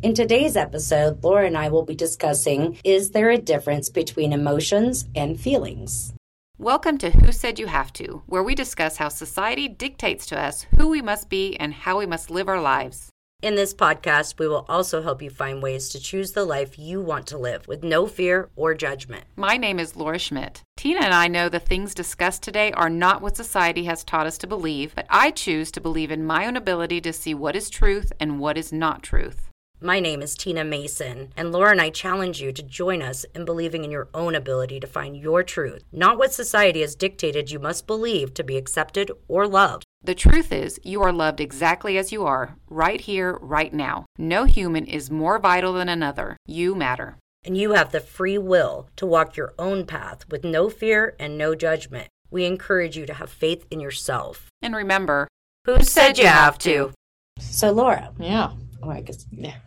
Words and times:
In 0.00 0.14
today's 0.14 0.56
episode, 0.56 1.24
Laura 1.24 1.44
and 1.44 1.58
I 1.58 1.70
will 1.70 1.82
be 1.82 1.96
discussing 1.96 2.78
Is 2.84 3.10
there 3.10 3.30
a 3.30 3.36
difference 3.36 3.90
between 3.90 4.32
emotions 4.32 5.08
and 5.16 5.40
feelings? 5.40 6.14
Welcome 6.56 6.98
to 6.98 7.10
Who 7.10 7.32
Said 7.32 7.58
You 7.58 7.66
Have 7.66 7.92
To, 7.94 8.22
where 8.26 8.44
we 8.44 8.54
discuss 8.54 8.98
how 8.98 9.08
society 9.08 9.66
dictates 9.66 10.24
to 10.26 10.38
us 10.38 10.66
who 10.76 10.88
we 10.88 11.02
must 11.02 11.28
be 11.28 11.56
and 11.56 11.74
how 11.74 11.98
we 11.98 12.06
must 12.06 12.30
live 12.30 12.48
our 12.48 12.60
lives. 12.60 13.10
In 13.42 13.56
this 13.56 13.74
podcast, 13.74 14.38
we 14.38 14.46
will 14.46 14.64
also 14.68 15.02
help 15.02 15.20
you 15.20 15.30
find 15.30 15.60
ways 15.60 15.88
to 15.88 16.00
choose 16.00 16.30
the 16.30 16.44
life 16.44 16.78
you 16.78 17.00
want 17.00 17.26
to 17.28 17.38
live 17.38 17.66
with 17.66 17.82
no 17.82 18.06
fear 18.06 18.50
or 18.54 18.74
judgment. 18.74 19.24
My 19.34 19.56
name 19.56 19.80
is 19.80 19.96
Laura 19.96 20.20
Schmitt. 20.20 20.62
Tina 20.76 21.00
and 21.00 21.14
I 21.14 21.26
know 21.26 21.48
the 21.48 21.58
things 21.58 21.92
discussed 21.92 22.44
today 22.44 22.70
are 22.72 22.90
not 22.90 23.20
what 23.20 23.36
society 23.36 23.84
has 23.86 24.04
taught 24.04 24.28
us 24.28 24.38
to 24.38 24.46
believe, 24.46 24.94
but 24.94 25.06
I 25.10 25.32
choose 25.32 25.72
to 25.72 25.80
believe 25.80 26.12
in 26.12 26.24
my 26.24 26.46
own 26.46 26.56
ability 26.56 27.00
to 27.00 27.12
see 27.12 27.34
what 27.34 27.56
is 27.56 27.68
truth 27.68 28.12
and 28.20 28.38
what 28.38 28.56
is 28.56 28.72
not 28.72 29.02
truth. 29.02 29.47
My 29.80 30.00
name 30.00 30.22
is 30.22 30.34
Tina 30.34 30.64
Mason, 30.64 31.32
and 31.36 31.52
Laura 31.52 31.70
and 31.70 31.80
I 31.80 31.90
challenge 31.90 32.40
you 32.40 32.50
to 32.50 32.64
join 32.64 33.00
us 33.00 33.24
in 33.32 33.44
believing 33.44 33.84
in 33.84 33.92
your 33.92 34.08
own 34.12 34.34
ability 34.34 34.80
to 34.80 34.88
find 34.88 35.16
your 35.16 35.44
truth, 35.44 35.84
not 35.92 36.18
what 36.18 36.32
society 36.32 36.80
has 36.80 36.96
dictated 36.96 37.52
you 37.52 37.60
must 37.60 37.86
believe 37.86 38.34
to 38.34 38.42
be 38.42 38.56
accepted 38.56 39.12
or 39.28 39.46
loved. 39.46 39.84
The 40.02 40.16
truth 40.16 40.50
is, 40.50 40.80
you 40.82 41.00
are 41.02 41.12
loved 41.12 41.40
exactly 41.40 41.96
as 41.96 42.10
you 42.10 42.26
are, 42.26 42.56
right 42.68 43.00
here, 43.00 43.38
right 43.40 43.72
now. 43.72 44.06
No 44.18 44.46
human 44.46 44.84
is 44.84 45.12
more 45.12 45.38
vital 45.38 45.74
than 45.74 45.88
another. 45.88 46.36
You 46.44 46.74
matter. 46.74 47.16
And 47.44 47.56
you 47.56 47.74
have 47.74 47.92
the 47.92 48.00
free 48.00 48.36
will 48.36 48.88
to 48.96 49.06
walk 49.06 49.36
your 49.36 49.54
own 49.60 49.86
path 49.86 50.28
with 50.28 50.42
no 50.42 50.68
fear 50.68 51.14
and 51.20 51.38
no 51.38 51.54
judgment. 51.54 52.08
We 52.32 52.46
encourage 52.46 52.96
you 52.96 53.06
to 53.06 53.14
have 53.14 53.30
faith 53.30 53.64
in 53.70 53.78
yourself. 53.78 54.48
And 54.60 54.74
remember, 54.74 55.28
Who 55.66 55.84
said 55.84 56.18
you 56.18 56.26
have 56.26 56.58
to? 56.58 56.90
So, 57.38 57.70
Laura, 57.70 58.12
Yeah. 58.18 58.54
Oh, 58.82 58.90
I 58.90 59.00
guess 59.00 59.26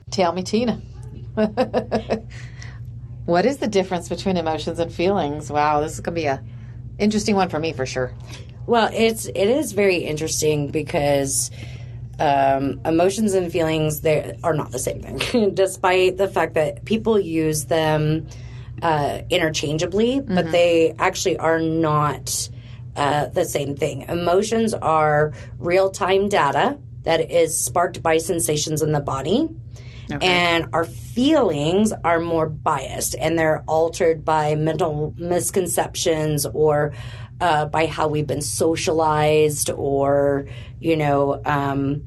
Tell 0.10 0.34
me, 0.34 0.44
Tina. 0.44 0.82
what 3.26 3.46
is 3.46 3.58
the 3.58 3.68
difference 3.68 4.10
between 4.10 4.38
emotions 4.38 4.80
and 4.80 4.92
feelings? 4.92 5.52
Wow, 5.52 5.82
this 5.82 5.94
is 5.94 6.00
going 6.00 6.16
to 6.16 6.22
be 6.22 6.28
a 6.28 6.44
interesting 7.00 7.36
one 7.36 7.50
for 7.50 7.60
me 7.60 7.74
for 7.74 7.86
sure. 7.86 8.14
Well, 8.68 8.90
it's 8.94 9.26
it 9.26 9.36
is 9.36 9.72
very 9.72 9.98
interesting 9.98 10.70
because 10.70 11.52
um, 12.20 12.80
emotions 12.86 13.34
and 13.34 13.52
feelings 13.52 14.02
they 14.02 14.38
are 14.44 14.54
not 14.54 14.72
the 14.72 14.80
same 14.80 15.02
thing, 15.02 15.54
despite 15.54 16.18
the 16.18 16.28
fact 16.28 16.54
that 16.54 16.86
people 16.86 17.20
use 17.20 17.66
them 17.66 18.28
uh, 18.82 19.22
interchangeably, 19.30 20.22
but 20.22 20.52
they 20.52 20.96
actually 21.00 21.38
are 21.38 21.60
not 21.60 22.50
uh, 22.96 23.28
the 23.28 23.46
same 23.46 23.76
thing. 23.76 24.04
Emotions 24.04 24.74
are 24.74 25.34
real 25.58 25.90
time 25.90 26.30
data 26.30 26.78
that 27.04 27.32
is 27.32 27.58
sparked 27.58 28.04
by 28.04 28.18
sensations 28.18 28.82
in 28.82 28.92
the 28.92 29.00
body. 29.00 29.50
And 30.22 30.68
our 30.74 30.84
feelings 30.84 31.94
are 32.04 32.20
more 32.20 32.50
biased 32.50 33.16
and 33.16 33.40
they're 33.40 33.64
altered 33.66 34.26
by 34.26 34.56
mental 34.56 35.14
misconceptions 35.18 36.46
or 36.46 36.94
uh, 37.40 37.66
by 37.66 37.86
how 37.86 38.10
we've 38.10 38.28
been 38.28 38.42
socialized 38.42 39.70
or, 39.70 40.48
you 40.80 40.98
know, 40.98 41.42
um, 41.46 42.06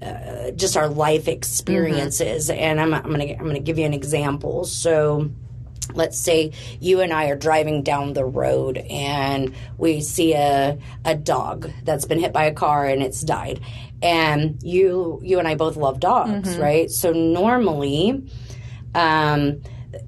uh, 0.00 0.52
just 0.52 0.76
our 0.76 0.88
life 0.88 1.28
experiences. 1.28 2.50
And 2.50 2.80
I'm, 2.80 2.94
I'm 2.94 3.02
going 3.02 3.20
to 3.20 3.34
I'm 3.34 3.44
going 3.44 3.54
to 3.54 3.60
give 3.60 3.78
you 3.78 3.84
an 3.84 3.94
example. 3.94 4.64
So, 4.64 5.30
let's 5.94 6.18
say 6.18 6.52
you 6.80 7.00
and 7.00 7.12
I 7.12 7.28
are 7.30 7.36
driving 7.36 7.82
down 7.82 8.12
the 8.12 8.24
road 8.24 8.78
and 8.78 9.54
we 9.78 10.00
see 10.00 10.34
a 10.34 10.78
a 11.04 11.14
dog 11.16 11.70
that's 11.84 12.04
been 12.04 12.18
hit 12.20 12.32
by 12.32 12.44
a 12.44 12.52
car 12.54 12.86
and 12.86 13.02
it's 13.02 13.20
died. 13.22 13.60
And 14.02 14.62
you 14.62 15.20
you 15.22 15.38
and 15.38 15.48
I 15.48 15.54
both 15.56 15.76
love 15.76 16.00
dogs, 16.00 16.56
right? 16.58 16.90
So 16.90 17.12
normally 17.12 18.22
um, 18.94 19.60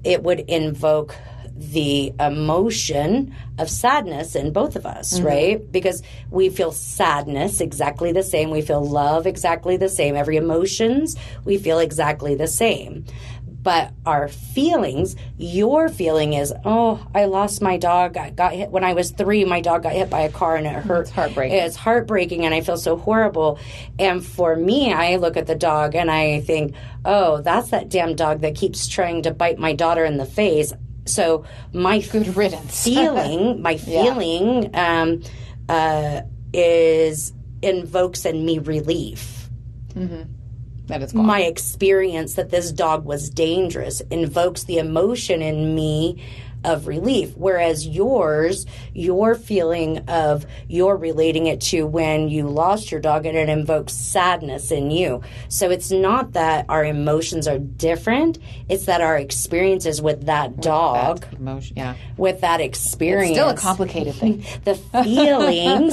it 0.03 0.23
would 0.23 0.39
invoke 0.41 1.15
the 1.55 2.11
emotion 2.19 3.35
of 3.59 3.69
sadness 3.69 4.35
in 4.35 4.51
both 4.51 4.75
of 4.75 4.85
us, 4.85 5.19
right? 5.25 5.71
Because 5.71 6.01
we 6.31 6.49
feel 6.49 6.71
sadness 6.71 7.61
exactly 7.61 8.11
the 8.11 8.23
same. 8.23 8.49
We 8.49 8.61
feel 8.61 8.83
love 8.83 9.27
exactly 9.27 9.77
the 9.77 9.87
same. 9.89 10.15
Every 10.15 10.35
emotions 10.37 11.15
we 11.45 11.57
feel 11.57 11.79
exactly 11.79 12.33
the 12.35 12.47
same. 12.47 13.05
But 13.63 13.93
our 14.05 14.27
feelings, 14.27 15.15
your 15.37 15.87
feeling 15.87 16.33
is, 16.33 16.53
oh, 16.65 17.05
I 17.15 17.25
lost 17.25 17.61
my 17.61 17.77
dog. 17.77 18.17
I 18.17 18.29
got 18.29 18.53
hit 18.53 18.69
when 18.69 18.83
I 18.83 18.93
was 18.93 19.11
three. 19.11 19.45
My 19.45 19.61
dog 19.61 19.83
got 19.83 19.93
hit 19.93 20.09
by 20.09 20.21
a 20.21 20.31
car 20.31 20.57
and 20.57 20.67
it 20.67 20.73
hurt. 20.73 21.03
It's 21.03 21.11
heartbreaking. 21.11 21.57
It's 21.57 21.75
heartbreaking 21.77 22.45
and 22.45 22.53
I 22.53 22.59
feel 22.59 22.75
so 22.75 22.97
horrible. 22.97 23.57
And 23.97 24.23
for 24.23 24.55
me, 24.55 24.91
I 24.91 25.15
look 25.15 25.37
at 25.37 25.47
the 25.47 25.55
dog 25.55 25.95
and 25.95 26.11
I 26.11 26.41
think, 26.41 26.75
oh, 27.05 27.41
that's 27.41 27.69
that 27.69 27.87
damn 27.87 28.15
dog 28.15 28.41
that 28.41 28.55
keeps 28.55 28.87
trying 28.87 29.23
to 29.23 29.31
bite 29.31 29.57
my 29.57 29.73
daughter 29.73 30.03
in 30.03 30.17
the 30.17 30.25
face. 30.25 30.73
So 31.05 31.45
my 31.71 31.99
Good 32.11 32.35
riddance. 32.35 32.83
feeling, 32.83 33.61
my 33.61 33.77
feeling, 33.77 34.71
um, 34.73 35.21
uh, 35.69 36.21
is 36.53 37.31
invokes 37.61 38.25
in 38.25 38.45
me 38.45 38.59
relief 38.59 39.49
That 40.87 41.01
is 41.01 41.13
gone. 41.13 41.25
my 41.25 41.41
experience 41.41 42.33
that 42.33 42.49
this 42.49 42.71
dog 42.71 43.05
was 43.05 43.29
dangerous 43.29 44.01
invokes 44.11 44.63
the 44.63 44.79
emotion 44.79 45.41
in 45.41 45.73
me 45.75 46.21
of 46.63 46.87
relief 46.87 47.33
whereas 47.35 47.87
yours 47.87 48.65
your 48.93 49.35
feeling 49.35 49.97
of 50.09 50.45
you're 50.67 50.95
relating 50.97 51.47
it 51.47 51.59
to 51.61 51.85
when 51.85 52.29
you 52.29 52.47
lost 52.47 52.91
your 52.91 52.99
dog 53.01 53.25
and 53.25 53.37
it 53.37 53.49
invokes 53.49 53.93
sadness 53.93 54.71
in 54.71 54.91
you 54.91 55.21
so 55.49 55.69
it's 55.69 55.91
not 55.91 56.33
that 56.33 56.65
our 56.69 56.83
emotions 56.85 57.47
are 57.47 57.59
different 57.59 58.37
it's 58.69 58.85
that 58.85 59.01
our 59.01 59.17
experiences 59.17 60.01
with 60.01 60.25
that 60.25 60.59
dog 60.61 61.21
That 61.21 61.33
emotion, 61.33 61.77
yeah. 61.77 61.95
with 62.17 62.41
that 62.41 62.61
experience 62.61 63.35
Still 63.35 63.49
a 63.49 63.57
complicated 63.57 64.15
thing. 64.15 64.43
the 64.63 64.75
feelings 64.75 65.91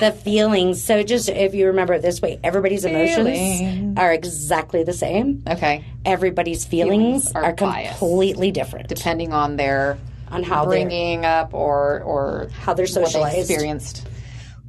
the 0.00 0.12
feelings 0.24 0.82
so 0.82 1.02
just 1.02 1.28
if 1.28 1.54
you 1.54 1.66
remember 1.66 1.94
it 1.94 2.02
this 2.02 2.20
way 2.20 2.38
everybody's 2.42 2.84
emotions 2.84 3.28
Feelings. 3.28 3.98
are 3.98 4.12
exactly 4.12 4.82
the 4.84 4.92
same 4.92 5.42
Okay. 5.48 5.84
everybody's 6.04 6.64
feelings, 6.64 7.30
Feelings 7.30 7.32
are 7.32 7.44
are, 7.44 7.52
completely 7.54 8.50
different 8.50 8.88
Depending 8.88 9.32
on 9.32 9.56
their 9.56 9.98
on 10.30 10.42
how 10.42 10.64
they're 10.64 10.70
bringing 10.86 11.24
up 11.24 11.52
or 11.54 12.00
or 12.02 12.48
how 12.60 12.74
they're 12.74 12.84
what 12.86 12.94
they 12.94 13.02
socialized 13.04 13.38
experienced. 13.50 14.06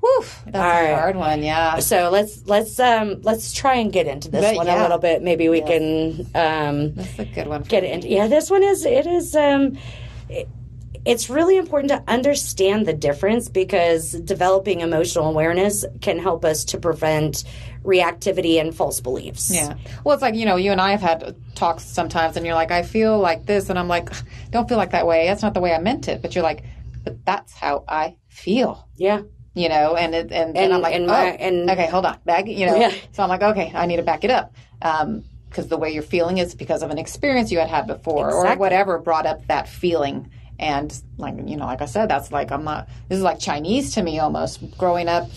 Whew, 0.02 0.24
that's 0.48 0.56
All 0.56 0.62
a 0.64 0.92
right. 0.92 1.00
hard 1.00 1.16
one. 1.16 1.44
Yeah. 1.44 1.78
so 1.80 2.10
let's 2.10 2.44
let's 2.48 2.80
um 2.80 3.22
let's 3.22 3.54
try 3.54 3.76
and 3.76 3.94
get 3.94 4.08
into 4.08 4.30
this 4.30 4.42
But 4.44 4.56
one 4.56 4.66
yeah. 4.66 4.82
a 4.82 4.84
little 4.84 4.98
bit 4.98 5.22
maybe 5.22 5.48
we 5.48 5.62
can 5.62 6.22
um 6.34 6.96
That's 6.96 7.20
a 7.20 7.26
good 7.26 7.48
one. 7.48 7.62
Get 7.64 7.84
me. 7.84 7.92
into 7.92 8.08
yeah 8.10 8.28
this 8.28 8.50
one 8.50 8.64
is 8.64 8.84
it 8.86 9.06
is 9.06 9.36
um 9.36 9.78
it- 10.30 10.50
it's 11.06 11.30
really 11.30 11.58
important 11.58 11.90
to 11.90 12.04
understand 12.08 12.86
the 12.86 12.94
difference 12.94 13.50
because 13.50 14.12
developing 14.12 14.82
emotional 14.82 15.28
awareness 15.30 15.84
can 16.02 16.20
help 16.20 16.46
us 16.46 16.66
to 16.66 16.78
prevent 16.78 17.44
reactivity 17.84 18.60
and 18.62 18.76
false 18.76 19.00
beliefs. 19.02 19.50
Yeah. 19.54 19.76
Well, 20.04 20.14
it's 20.14 20.22
like, 20.22 20.36
you 20.36 20.46
know, 20.46 20.56
you 20.56 20.72
and 20.72 20.80
I 20.80 20.92
have 20.92 21.02
had 21.02 21.36
talks 21.56 21.84
sometimes, 21.84 22.38
and 22.38 22.46
you're 22.46 22.56
like, 22.56 22.72
I 22.72 22.84
feel 22.84 23.18
like 23.20 23.46
this. 23.46 23.70
And 23.70 23.80
I'm 23.80 23.88
like, 23.88 24.10
don't 24.52 24.70
feel 24.70 24.78
like 24.78 24.92
that 24.92 25.08
way. 25.08 25.26
That's 25.26 25.42
not 25.42 25.54
the 25.56 25.60
way 25.62 25.74
I 25.74 25.80
meant 25.80 26.08
it. 26.08 26.22
But 26.22 26.36
you're 26.36 26.44
like, 26.44 26.64
but 27.04 27.26
that's 27.26 27.54
how 27.54 27.84
I 27.88 28.18
feel. 28.28 28.88
Yeah. 28.96 29.22
You 29.56 29.68
know, 29.70 29.96
and 29.96 30.14
it, 30.16 30.32
and, 30.32 30.50
And- 30.50 30.58
and 30.58 30.74
I'm 30.74 30.82
like, 30.82 30.96
and 30.96 31.10
oh, 31.10 31.14
and- 31.14 31.70
okay, 31.72 31.88
hold 31.88 32.06
on, 32.06 32.20
back. 32.26 32.48
You 32.48 32.68
know, 32.68 32.76
Yeah. 32.76 32.92
so 33.12 33.24
I'm 33.24 33.30
like, 33.30 33.42
okay, 33.42 33.72
I 33.74 33.86
need 33.88 33.98
to 33.98 34.04
back 34.04 34.24
it 34.24 34.30
up, 34.32 34.54
Um, 34.82 35.24
because 35.50 35.68
the 35.68 35.78
way 35.78 35.90
you're 35.92 36.04
feeling 36.04 36.38
is 36.38 36.56
because 36.56 36.82
of 36.84 36.92
an 36.92 36.98
experience 36.98 37.52
you 37.52 37.60
had 37.60 37.68
had 37.70 37.86
before, 37.88 38.32
or 38.32 38.56
whatever 38.56 38.98
brought 39.00 39.26
up 39.26 39.46
that 39.48 39.68
feeling. 39.68 40.30
And 40.62 40.96
like 41.18 41.36
you 41.46 41.58
know, 41.58 41.66
like 41.66 41.82
I 41.82 41.86
said, 41.86 42.08
that's 42.08 42.32
like 42.32 42.52
I'm 42.52 42.64
not. 42.64 42.88
This 43.10 43.18
is 43.18 43.24
like 43.24 43.40
Chinese 43.40 43.96
to 43.96 44.04
me 44.04 44.20
almost. 44.20 44.78
Growing 44.78 45.10
up, 45.10 45.28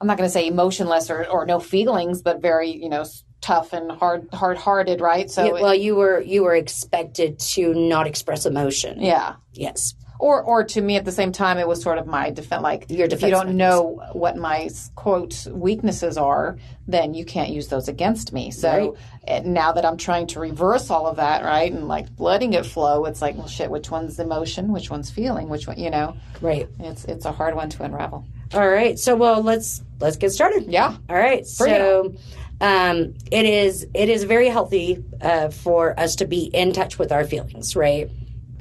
I'm 0.00 0.06
not 0.06 0.16
going 0.16 0.26
to 0.26 0.32
say 0.32 0.46
emotionless 0.46 1.10
or, 1.10 1.26
or 1.26 1.44
no 1.44 1.60
feelings, 1.60 2.22
but 2.22 2.40
very 2.40 2.70
you 2.70 2.88
know 2.88 3.04
tough 3.42 3.72
and 3.74 3.92
hard 3.92 4.28
hard 4.32 4.56
hearted, 4.56 5.00
right? 5.00 5.30
So 5.30 5.44
Yeah, 5.44 5.62
well, 5.62 5.74
you 5.74 5.94
were 5.94 6.20
you 6.22 6.42
were 6.42 6.54
expected 6.54 7.38
to 7.38 7.74
not 7.74 8.06
express 8.06 8.46
emotion. 8.46 9.00
yeah. 9.02 9.36
Yes. 9.52 9.94
Or, 10.20 10.42
or 10.42 10.64
to 10.64 10.80
me 10.82 10.96
at 10.96 11.06
the 11.06 11.12
same 11.12 11.32
time, 11.32 11.56
it 11.56 11.66
was 11.66 11.80
sort 11.82 11.96
of 11.96 12.06
my 12.06 12.28
defense. 12.30 12.62
Like, 12.62 12.86
Your 12.90 13.06
if 13.06 13.22
you 13.22 13.30
don't 13.30 13.56
know 13.56 14.02
what 14.12 14.36
my 14.36 14.68
quote 14.94 15.46
weaknesses 15.50 16.18
are, 16.18 16.58
then 16.86 17.14
you 17.14 17.24
can't 17.24 17.48
use 17.48 17.68
those 17.68 17.88
against 17.88 18.32
me. 18.34 18.50
So 18.50 18.70
Right. 18.70 18.92
eh, 19.26 19.40
now 19.46 19.72
that 19.72 19.86
I'm 19.86 19.96
trying 19.96 20.26
to 20.28 20.40
reverse 20.40 20.90
all 20.90 21.06
of 21.06 21.16
that, 21.16 21.42
right, 21.42 21.72
and 21.72 21.88
like 21.88 22.06
letting 22.18 22.52
it 22.52 22.66
flow, 22.66 23.06
it's 23.06 23.22
like, 23.22 23.38
well, 23.38 23.48
shit, 23.48 23.70
which 23.70 23.90
one's 23.90 24.18
emotion, 24.18 24.72
which 24.72 24.90
one's 24.90 25.10
feeling, 25.10 25.48
which 25.48 25.66
one, 25.66 25.78
you 25.78 25.88
know, 25.90 26.14
Right. 26.42 26.68
it's 26.80 27.06
it's 27.06 27.24
a 27.24 27.32
hard 27.32 27.54
one 27.54 27.70
to 27.70 27.82
unravel. 27.82 28.26
All 28.52 28.68
right. 28.68 28.98
So 28.98 29.16
well, 29.16 29.42
let's 29.42 29.82
let's 30.00 30.16
get 30.18 30.32
started. 30.32 30.64
Yeah. 30.68 30.96
All 31.08 31.16
right. 31.16 31.46
Bring 31.56 31.74
so 31.74 32.14
um, 32.60 33.14
it 33.32 33.46
is 33.46 33.86
it 33.94 34.10
is 34.10 34.24
very 34.24 34.48
healthy 34.48 35.02
uh, 35.22 35.48
for 35.48 35.98
us 35.98 36.16
to 36.16 36.26
be 36.26 36.44
in 36.52 36.74
touch 36.74 36.98
with 36.98 37.10
our 37.10 37.24
feelings, 37.24 37.74
right? 37.74 38.10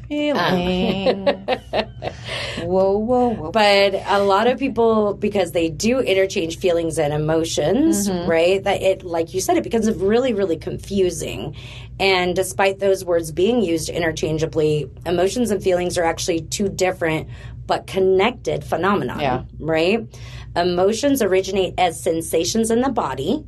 whoa, 2.64 2.98
whoa, 2.98 3.30
whoa. 3.30 3.52
But 3.52 3.94
a 4.08 4.24
lot 4.24 4.48
of 4.48 4.58
people, 4.58 5.14
because 5.14 5.52
they 5.52 5.70
do 5.70 6.00
interchange 6.00 6.58
feelings 6.58 6.98
and 6.98 7.14
emotions, 7.14 8.10
mm-hmm. 8.10 8.30
right? 8.30 8.64
That 8.64 8.82
it, 8.82 9.04
like 9.04 9.34
you 9.34 9.42
said, 9.42 9.58
it 9.58 9.64
becomes 9.64 9.90
really, 9.92 10.34
really 10.34 10.58
confusing. 10.58 11.56
And 12.00 12.36
despite 12.36 12.80
those 12.80 13.06
words 13.06 13.32
being 13.32 13.62
used 13.62 13.90
interchangeably, 13.90 14.90
emotions 15.06 15.52
and 15.52 15.62
feelings 15.62 15.98
are 15.98 16.06
actually 16.06 16.42
two 16.42 16.70
different 16.70 17.28
but 17.68 17.86
connected 17.86 18.64
phenomena, 18.64 19.18
Yeah. 19.20 19.44
right? 19.60 20.08
Emotions 20.56 21.22
originate 21.22 21.76
as 21.78 22.02
sensations 22.02 22.72
in 22.72 22.82
the 22.82 22.90
body. 22.90 23.44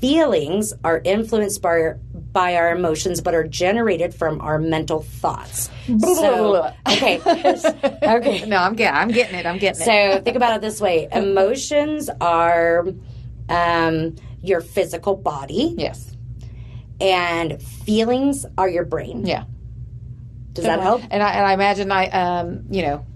Feelings 0.00 0.72
are 0.82 1.02
influenced 1.04 1.60
by 1.60 1.92
by 2.32 2.56
our 2.56 2.74
emotions, 2.74 3.20
but 3.20 3.34
are 3.34 3.46
generated 3.46 4.14
from 4.14 4.40
our 4.40 4.58
mental 4.58 5.00
thoughts. 5.02 5.70
So, 5.98 6.72
okay, 6.88 7.20
okay. 8.02 8.46
no, 8.46 8.56
I'm 8.56 8.74
getting, 8.74 8.96
I'm 8.96 9.08
getting 9.08 9.34
it. 9.34 9.46
I'm 9.46 9.58
getting 9.58 9.82
it. 9.82 9.84
So 9.84 10.22
think 10.22 10.36
about 10.36 10.56
it 10.56 10.60
this 10.60 10.80
way: 10.80 11.08
emotions 11.12 12.08
are 12.20 12.86
um, 13.48 14.16
your 14.42 14.60
physical 14.60 15.16
body, 15.16 15.74
yes. 15.76 16.14
and 17.00 17.60
feelings 17.62 18.46
are 18.56 18.68
your 18.68 18.84
brain. 18.84 19.26
Yeah. 19.26 19.44
Does 20.52 20.64
that 20.64 20.80
help? 20.80 21.02
And 21.10 21.22
I, 21.22 21.30
and 21.32 21.46
I 21.46 21.52
imagine 21.52 21.92
I, 21.92 22.08
um, 22.08 22.64
you 22.70 22.82
know, 22.82 23.06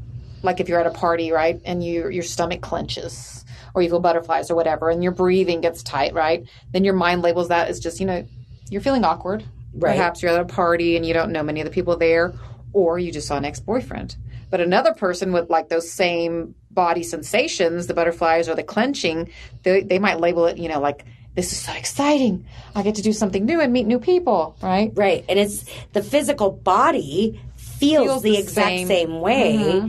like 0.43 0.61
if 0.61 0.69
you're 0.69 0.81
at 0.81 0.87
a 0.87 0.91
party, 0.91 1.33
right, 1.33 1.61
and 1.65 1.83
you 1.83 2.09
your 2.09 2.23
stomach 2.23 2.61
clenches, 2.61 3.45
or 3.75 3.83
you 3.83 3.89
feel 3.89 4.01
butterflies 4.01 4.51
or 4.51 4.55
whatever, 4.55 4.91
and 4.91 5.03
your 5.03 5.13
breathing 5.13 5.61
gets 5.61 5.83
tight, 5.83 6.15
right, 6.15 6.47
then 6.73 6.85
your 6.85 6.95
mind 6.95 7.23
labels 7.23 7.49
that 7.49 7.69
as 7.69 7.81
just, 7.81 7.99
you 8.01 8.07
know, 8.07 8.27
you're 8.71 8.81
feeling 8.81 9.05
awkward. 9.05 9.45
Right. 9.75 9.97
Perhaps 9.97 10.23
you're 10.23 10.33
at 10.33 10.41
a 10.41 10.45
party 10.45 10.97
and 10.97 11.05
you 11.05 11.13
don't 11.15 11.33
know 11.33 11.43
many 11.43 11.61
of 11.61 11.65
the 11.65 11.73
people 11.73 11.97
there, 11.97 12.35
or 12.73 12.99
you 12.99 13.11
just 13.11 13.27
saw 13.27 13.37
an 13.37 13.45
ex 13.45 13.61
boyfriend. 13.61 14.17
But 14.51 14.61
another 14.61 14.95
person 14.95 15.33
with 15.33 15.51
like 15.51 15.69
those 15.69 15.91
same 15.91 16.55
body 16.71 17.03
sensations, 17.03 17.87
the 17.87 17.95
butterflies 17.95 18.49
or 18.49 18.55
the 18.55 18.63
clenching, 18.63 19.31
they, 19.65 19.83
they 19.83 19.99
might 19.99 20.21
label 20.21 20.47
it, 20.47 20.59
you 20.59 20.69
know, 20.69 20.81
like 20.81 21.05
this 21.35 21.51
is 21.51 21.59
so 21.59 21.73
exciting. 21.73 22.47
I 22.75 22.83
get 22.83 22.95
to 22.97 23.03
do 23.03 23.13
something 23.13 23.45
new 23.45 23.61
and 23.61 23.73
meet 23.73 23.87
new 23.87 23.99
people, 23.99 24.57
right? 24.63 24.93
Right, 24.95 25.25
and 25.29 25.39
it's 25.39 25.65
the 25.93 26.03
physical 26.03 26.51
body 26.53 27.41
feels, 27.57 28.05
Feels 28.07 28.23
the, 28.23 28.31
the 28.33 28.39
exact 28.39 28.69
same. 28.69 28.87
same, 28.87 29.21
way. 29.21 29.57
Mm-hmm. 29.57 29.89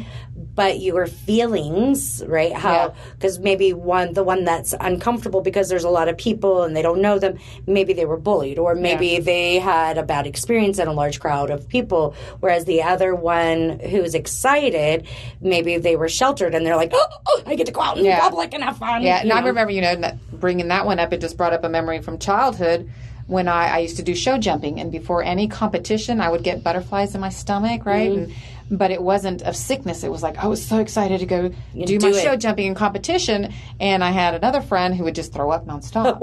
But 0.56 0.80
your 0.80 1.06
feelings, 1.06 2.24
right? 2.26 2.54
How 2.54 2.94
because 3.14 3.40
maybe 3.40 3.74
one 3.74 4.14
the 4.14 4.24
one 4.24 4.46
that's 4.46 4.74
uncomfortable 4.80 5.42
because 5.42 5.68
there's 5.68 5.84
a 5.84 5.90
lot 5.90 6.08
of 6.08 6.18
people 6.18 6.64
and 6.64 6.76
they 6.76 6.82
don't 6.82 7.02
know 7.02 7.20
them. 7.20 7.38
Maybe 7.68 7.92
they 7.94 8.06
were 8.06 8.18
bullied, 8.18 8.58
or 8.58 8.74
maybe 8.74 9.20
they 9.20 9.60
had 9.60 9.98
a 9.98 10.04
bad 10.04 10.28
experience 10.28 10.80
in 10.80 10.88
a 10.88 10.94
large 10.94 11.20
crowd 11.20 11.50
of 11.50 11.68
people. 11.68 12.16
Whereas 12.40 12.64
the 12.66 12.84
other 12.84 13.14
one 13.14 13.80
who's 13.80 14.16
excited, 14.16 15.08
maybe 15.42 15.78
they 15.78 15.96
were 15.98 16.10
sheltered 16.10 16.56
and 16.56 16.66
they're 16.66 16.78
like, 16.78 16.92
"Oh, 16.94 17.08
oh, 17.28 17.44
I 17.46 17.56
get 17.56 17.66
to 17.68 17.74
go 17.74 17.82
out 17.82 17.98
in 17.98 18.06
Yeah. 18.06 18.22
public 18.22 18.54
and 18.54 18.64
have 18.64 18.78
fun." 18.78 19.04
Yeah, 19.04 19.20
and 19.20 19.30
you 19.30 19.36
I 19.36 19.42
remember, 19.42 19.72
you 19.72 19.82
know, 19.82 20.18
bringing 20.32 20.70
that 20.70 20.86
one 20.86 21.00
up, 21.00 21.12
it 21.12 21.20
just 21.22 21.36
brought 21.38 21.52
up 21.54 21.64
a 21.66 21.70
memory 21.70 22.02
from 22.02 22.18
childhood 22.18 22.90
when 23.28 23.48
I, 23.48 23.68
I 23.76 23.78
used 23.80 23.98
to 23.98 24.04
do 24.04 24.14
show 24.14 24.38
jumping, 24.38 24.80
and 24.80 24.92
before 24.92 25.24
any 25.24 25.48
competition, 25.48 26.22
I 26.22 26.30
would 26.30 26.44
get 26.44 26.64
butterflies 26.64 27.16
in 27.16 27.22
my 27.22 27.30
stomach, 27.30 27.86
right? 27.86 28.12
Mm-hmm. 28.12 28.24
And, 28.26 28.34
but 28.72 28.92
it 28.92 29.02
wasn't 29.02 29.42
of 29.44 29.56
sickness. 29.56 30.04
It 30.04 30.12
was 30.12 30.24
like 30.24 30.38
I 30.38 30.48
was 30.48 30.66
so 30.66 30.80
excited 30.80 31.20
to 31.20 31.26
go 31.26 31.50
do, 31.50 32.00
my 32.00 32.10
it. 32.10 32.24
show 32.24 32.36
jumping 32.36 32.68
in 32.68 32.76
competition, 32.76 33.54
and 33.80 34.04
I 34.04 34.12
had 34.12 34.34
another 34.34 34.62
friend 34.62 34.96
who 34.96 35.04
would 35.04 35.16
just 35.16 35.34
throw 35.34 35.52
up 35.52 35.66
nonstop 35.66 36.20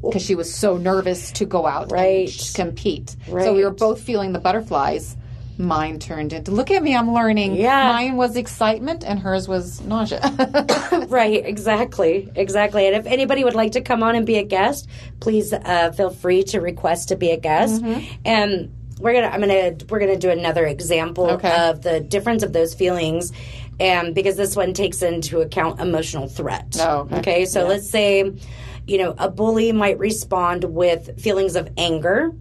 because 0.02 0.22
she 0.22 0.34
was 0.34 0.52
so 0.52 0.76
nervous 0.76 1.30
to 1.32 1.44
go 1.44 1.66
out 1.66 1.90
Right. 1.92 2.28
and 2.28 2.54
compete. 2.54 3.16
So 3.28 3.54
we 3.54 3.64
were 3.64 3.70
both 3.70 4.00
feeling 4.00 4.32
the 4.32 4.40
butterflies. 4.40 5.16
Mine 5.58 5.98
turned 5.98 6.34
into 6.34 6.50
look 6.50 6.70
at 6.70 6.82
me, 6.82 6.94
I'm 6.94 7.14
learning. 7.14 7.54
Yeah. 7.54 7.90
Mine 7.90 8.16
was 8.16 8.36
excitement, 8.36 9.04
and 9.04 9.18
hers 9.18 9.48
was 9.48 9.80
nausea. 9.80 10.20
Right, 11.08 11.44
exactly, 11.46 12.30
exactly. 12.34 12.86
And 12.86 12.96
if 12.96 13.06
anybody 13.06 13.42
would 13.44 13.54
like 13.54 13.72
to 13.72 13.80
come 13.80 14.02
on 14.02 14.16
and 14.16 14.26
be 14.26 14.36
a 14.36 14.42
guest, 14.42 14.88
please 15.20 15.52
uh, 15.52 15.92
feel 15.92 16.10
free 16.10 16.42
to 16.44 16.60
request 16.60 17.08
to 17.08 17.16
be 17.16 17.30
a 17.30 17.36
guest. 17.38 17.82
Mm-hmm. 17.82 18.14
And 18.24 18.72
we're 19.00 19.12
gonna, 19.14 19.28
I'm 19.28 19.40
gonna, 19.40 19.76
we're 19.88 19.98
gonna 20.00 20.16
do 20.16 20.30
another 20.30 20.66
example 20.66 21.30
Okay. 21.32 21.68
of 21.68 21.82
the 21.82 22.00
difference 22.00 22.42
of 22.42 22.52
those 22.52 22.74
feelings, 22.74 23.32
and 23.78 24.14
because 24.14 24.36
this 24.36 24.56
one 24.56 24.72
takes 24.72 25.02
into 25.02 25.40
account 25.40 25.80
emotional 25.80 26.28
threat. 26.28 26.76
Oh, 26.80 27.08
okay. 27.12 27.44
so 27.46 27.66
let's 27.66 27.88
say, 27.88 28.32
you 28.86 28.98
know, 28.98 29.14
a 29.18 29.30
bully 29.30 29.72
might 29.72 29.98
respond 29.98 30.64
with 30.64 31.20
feelings 31.20 31.56
of 31.56 31.68
anger. 31.76 32.32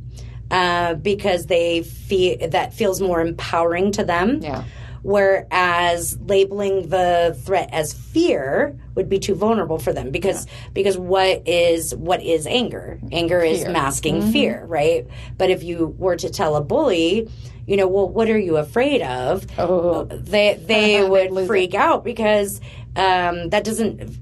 Uh, 0.51 0.93
because 0.93 1.47
they 1.47 1.81
feel 1.81 2.37
that 2.49 2.71
feels 2.71 3.01
more 3.01 3.19
empowering 3.19 3.91
to 3.91 4.03
them. 4.03 4.39
Yeah. 4.43 4.63
Whereas 5.05 6.17
labeling 6.19 6.89
the 6.89 7.37
threat 7.43 7.69
as 7.71 7.93
fear 7.93 8.75
would 8.95 9.07
be 9.07 9.19
too 9.19 9.35
vulnerable 9.35 9.77
for 9.77 9.93
them 9.93 10.09
because 10.09 10.47
because 10.73 10.97
what 10.97 11.47
is 11.47 11.93
what 11.93 12.23
is 12.23 12.47
anger? 12.47 12.99
Anger 13.11 13.39
is 13.41 13.61
Fear. 13.61 13.71
masking 13.71 14.31
fear, 14.31 14.65
right? 14.65 15.05
But 15.37 15.51
if 15.51 15.61
you 15.61 15.93
were 15.99 16.15
to 16.15 16.31
tell 16.31 16.55
a 16.55 16.61
bully, 16.61 17.29
you 17.67 17.77
know, 17.77 17.87
well, 17.87 18.09
what 18.09 18.31
are 18.31 18.39
you 18.39 18.57
afraid 18.57 19.03
of? 19.03 19.45
Oh. 19.59 20.05
They 20.05 20.59
they 20.65 21.03
would 21.07 21.45
freak 21.45 21.75
out 21.75 22.03
because 22.03 22.59
um, 22.95 23.49
that 23.49 23.63
doesn't 23.63 24.17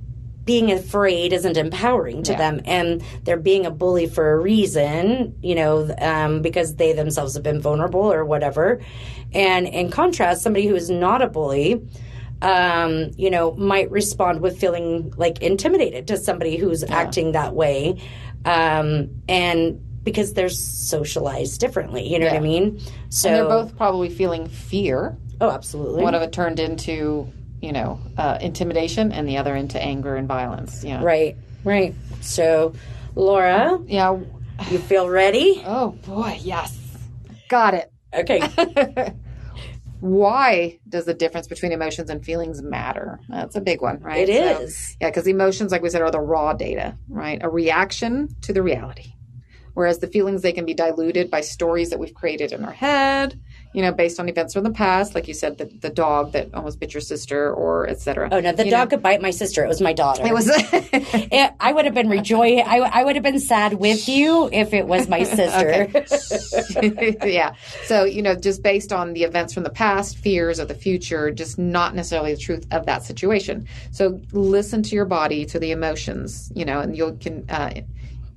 being 0.45 0.71
afraid 0.71 1.31
isn't 1.33 1.55
empowering 1.57 2.23
to 2.23 2.33
them. 2.35 2.59
And 2.65 3.01
they're 3.23 3.37
being 3.37 3.65
a 3.65 3.71
bully 3.71 4.07
for 4.07 4.33
a 4.33 4.39
reason 4.39 5.35
you 5.41 5.55
know 5.55 5.93
um, 5.99 6.41
because 6.41 6.75
they 6.75 6.93
themselves 6.93 7.33
have 7.35 7.43
been 7.43 7.61
vulnerable 7.61 8.11
or 8.11 8.25
whatever. 8.25 8.81
And 9.33 9.67
in 9.67 9.89
contrast 9.89 10.41
somebody 10.41 10.67
who 10.67 10.75
is 10.75 10.89
not 10.89 11.21
a 11.21 11.27
bully 11.27 11.81
um, 12.41 13.11
you 13.15 13.29
know 13.29 13.53
might 13.55 13.89
respond 13.89 14.41
with 14.41 14.59
feeling 14.59 15.13
like 15.17 15.41
intimidated 15.41 16.07
to 16.07 16.17
somebody 16.17 16.57
who's 16.57 16.83
acting 16.83 17.31
that 17.31 17.55
way 17.55 18.01
um, 18.45 19.09
and 19.29 19.79
because 20.03 20.33
they're 20.33 20.49
socialized 20.49 21.61
differently 21.61 22.05
you 22.11 22.19
know 22.19 22.25
what 22.25 22.35
i 22.35 22.39
mean? 22.41 22.79
So 23.09 23.29
And 23.29 23.37
they're 23.37 23.45
both 23.47 23.77
probably 23.77 24.09
feeling 24.09 24.47
fear. 24.49 25.17
oh 25.39 25.49
absolutely. 25.49 26.03
One 26.03 26.15
of 26.15 26.21
it 26.21 26.33
turned 26.33 26.59
into, 26.59 27.31
you 27.63 27.71
know, 27.71 27.99
uh, 28.17 28.37
intimidation, 28.41 29.11
and 29.13 29.27
the 29.27 29.37
other 29.37 29.55
into 29.55 29.81
anger 29.81 30.15
and 30.17 30.27
violence. 30.27 30.83
Yeah. 30.83 31.01
right 31.03 31.35
right 31.63 31.95
so 32.21 32.73
laura 33.15 33.79
Yeah. 33.87 34.19
you 34.69 34.79
feel 34.79 35.07
ready 35.09 35.61
Oh 35.65 35.91
boy, 36.05 36.37
yes. 36.41 36.77
Got 37.49 37.73
it. 37.75 37.91
okay 38.13 38.41
Why 39.99 40.79
does 40.89 41.05
the 41.05 41.13
difference 41.13 41.47
between 41.47 41.71
emotions 41.71 42.09
and 42.09 42.25
feelings 42.25 42.61
matter? 42.61 43.21
That's 43.29 43.55
a 43.55 43.61
big 43.61 43.81
one, 43.81 43.99
right? 44.01 44.27
It 44.27 44.35
So- 44.57 44.61
is. 44.63 44.97
yeah, 44.99 45.09
because 45.09 45.27
emotions, 45.27 45.71
like 45.71 45.81
we 45.81 45.89
said, 45.89 46.01
are 46.01 46.11
the 46.11 46.19
raw 46.19 46.51
data, 46.51 46.97
right? 47.07 47.39
A 47.41 47.47
reaction 47.49 48.27
to 48.41 48.51
the 48.51 48.61
reality. 48.61 49.13
Whereas 49.75 49.99
the 49.99 50.07
feelings, 50.07 50.41
they 50.41 50.51
can 50.51 50.65
be 50.65 50.73
diluted 50.73 51.31
by 51.31 51.39
stories 51.41 51.89
that 51.91 51.99
we've 51.99 52.13
created 52.13 52.51
in 52.51 52.65
our 52.65 52.73
head, 52.73 53.39
you 53.73 53.81
know, 53.81 53.91
based 53.91 54.19
on 54.19 54.29
events 54.29 54.53
from 54.53 54.63
the 54.63 54.71
past, 54.71 55.15
like 55.15 55.27
you 55.27 55.33
said, 55.33 55.57
the, 55.57 55.65
the 55.65 55.89
dog 55.89 56.31
that 56.33 56.53
almost 56.53 56.79
bit 56.79 56.93
your 56.93 57.01
sister, 57.01 57.51
or 57.51 57.87
et 57.89 57.99
cetera. 57.99 58.29
Oh 58.31 58.39
no, 58.39 58.51
the 58.51 58.65
You 58.65 58.71
dog 58.71 58.87
know, 58.91 58.97
could 58.97 59.03
bite 59.03 59.21
my 59.21 59.31
sister. 59.31 59.63
It 59.63 59.67
was 59.67 59.81
my 59.81 59.93
daughter. 59.93 60.25
it 60.25 60.33
was. 60.33 60.47
It- 60.53 61.53
I 61.59 61.71
would 61.71 61.85
have 61.85 61.93
been 61.93 62.09
rejoicing. 62.09 62.61
I, 62.65 62.77
I 62.77 63.03
would 63.03 63.15
have 63.15 63.23
been 63.23 63.39
sad 63.39 63.73
with 63.73 64.07
you 64.09 64.49
if 64.51 64.73
it 64.73 64.85
was 64.87 65.07
my 65.07 65.23
sister. 65.23 65.87
yeah. 67.27 67.55
So, 67.85 68.03
you 68.03 68.21
know, 68.21 68.35
just 68.35 68.61
based 68.63 68.91
on 68.93 69.13
the 69.13 69.23
events 69.23 69.53
from 69.53 69.63
the 69.63 69.69
past, 69.69 70.17
fears 70.17 70.59
of 70.59 70.67
the 70.67 70.75
future, 70.75 71.31
just 71.31 71.57
not 71.57 71.95
necessarily 71.95 72.33
the 72.33 72.39
truth 72.39 72.65
of 72.71 72.85
that 72.85 73.03
situation. 73.03 73.67
So, 73.91 74.21
listen 74.31 74.83
to 74.83 74.95
your 74.95 75.05
body, 75.05 75.45
to 75.47 75.59
the 75.59 75.71
emotions, 75.71 76.51
you 76.55 76.65
know, 76.65 76.79
and 76.81 76.95
you 76.95 77.17
can, 77.19 77.45
uh, 77.49 77.81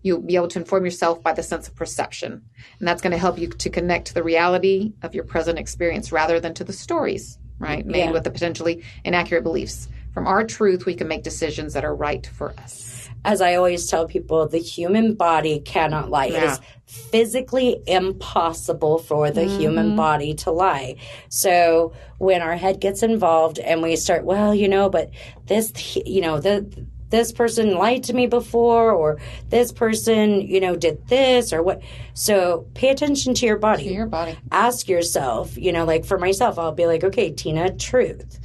you'll 0.07 0.21
be 0.21 0.37
able 0.37 0.49
to 0.49 0.61
inform 0.61 0.85
yourself 0.85 1.21
by 1.21 1.33
the 1.33 1.43
sense 1.43 1.67
of 1.67 1.75
perception. 1.75 2.45
And 2.79 2.87
that's 2.87 3.03
going 3.03 3.11
to 3.11 3.19
help 3.19 3.39
you 3.39 3.49
to 3.49 3.71
connect 3.71 4.07
to 4.07 4.15
the 4.15 4.23
reality 4.23 4.93
of 5.03 5.15
your 5.15 5.25
present 5.25 5.59
experience 5.59 6.13
rather 6.13 6.39
than 6.39 6.55
to 6.55 6.65
the 6.65 6.73
stories, 6.73 7.39
right? 7.59 7.81
Mm-hmm. 7.81 7.91
Made 7.91 8.05
Yeah. 8.05 8.11
with 8.13 8.25
the 8.25 8.31
potentially 8.31 8.85
inaccurate 9.05 9.43
beliefs. 9.43 9.89
From 10.15 10.29
our 10.29 10.45
truth, 10.45 10.87
we 10.87 10.95
can 10.95 11.09
make 11.09 11.25
decisions 11.25 11.75
that 11.75 11.85
are 11.85 11.95
right 11.95 12.25
for 12.25 12.55
us. 12.59 13.11
As 13.25 13.41
I 13.41 13.57
always 13.57 13.89
tell 13.91 14.07
people, 14.07 14.47
the 14.47 14.59
human 14.59 15.15
body 15.15 15.59
cannot 15.59 16.09
lie. 16.09 16.27
It 16.27 16.35
Yeah. 16.35 16.53
is 16.53 16.61
physically 16.87 17.83
impossible 17.87 18.99
for 18.99 19.33
the 19.33 19.41
mm-hmm. 19.43 19.61
human 19.61 19.97
body 19.97 20.35
to 20.35 20.53
lie. 20.53 20.97
So 21.29 21.93
when 22.19 22.41
our 22.43 22.55
head 22.55 22.81
gets 22.81 23.03
involved 23.03 23.59
and 23.59 23.83
we 23.83 23.97
start, 23.97 24.25
well, 24.25 24.55
you 24.55 24.69
know, 24.69 24.89
but 24.89 25.11
this, 25.47 25.73
you 26.07 26.21
know, 26.21 26.39
the 26.39 26.65
this 27.11 27.31
person 27.33 27.75
lied 27.77 28.03
to 28.05 28.13
me 28.13 28.27
before 28.27 28.91
or 28.93 29.19
this 29.51 29.71
person 29.73 30.41
you 30.41 30.61
know 30.61 30.75
did 30.77 31.07
this 31.09 31.53
or 31.53 31.63
what 31.63 31.81
so 32.15 32.67
pay 32.75 32.89
attention 32.89 33.33
to 33.35 33.47
your 33.47 33.59
body 33.59 33.85
To 33.85 33.93
your 33.93 34.07
body. 34.07 34.37
ask 34.51 34.89
yourself, 34.89 35.57
you 35.57 35.73
know, 35.73 35.85
like 35.85 36.05
for 36.05 36.19
myself, 36.19 36.59
I'll 36.59 36.73
be 36.73 36.87
like, 36.87 37.05
okay, 37.05 37.31
Tina, 37.31 37.73
truth. 37.77 38.41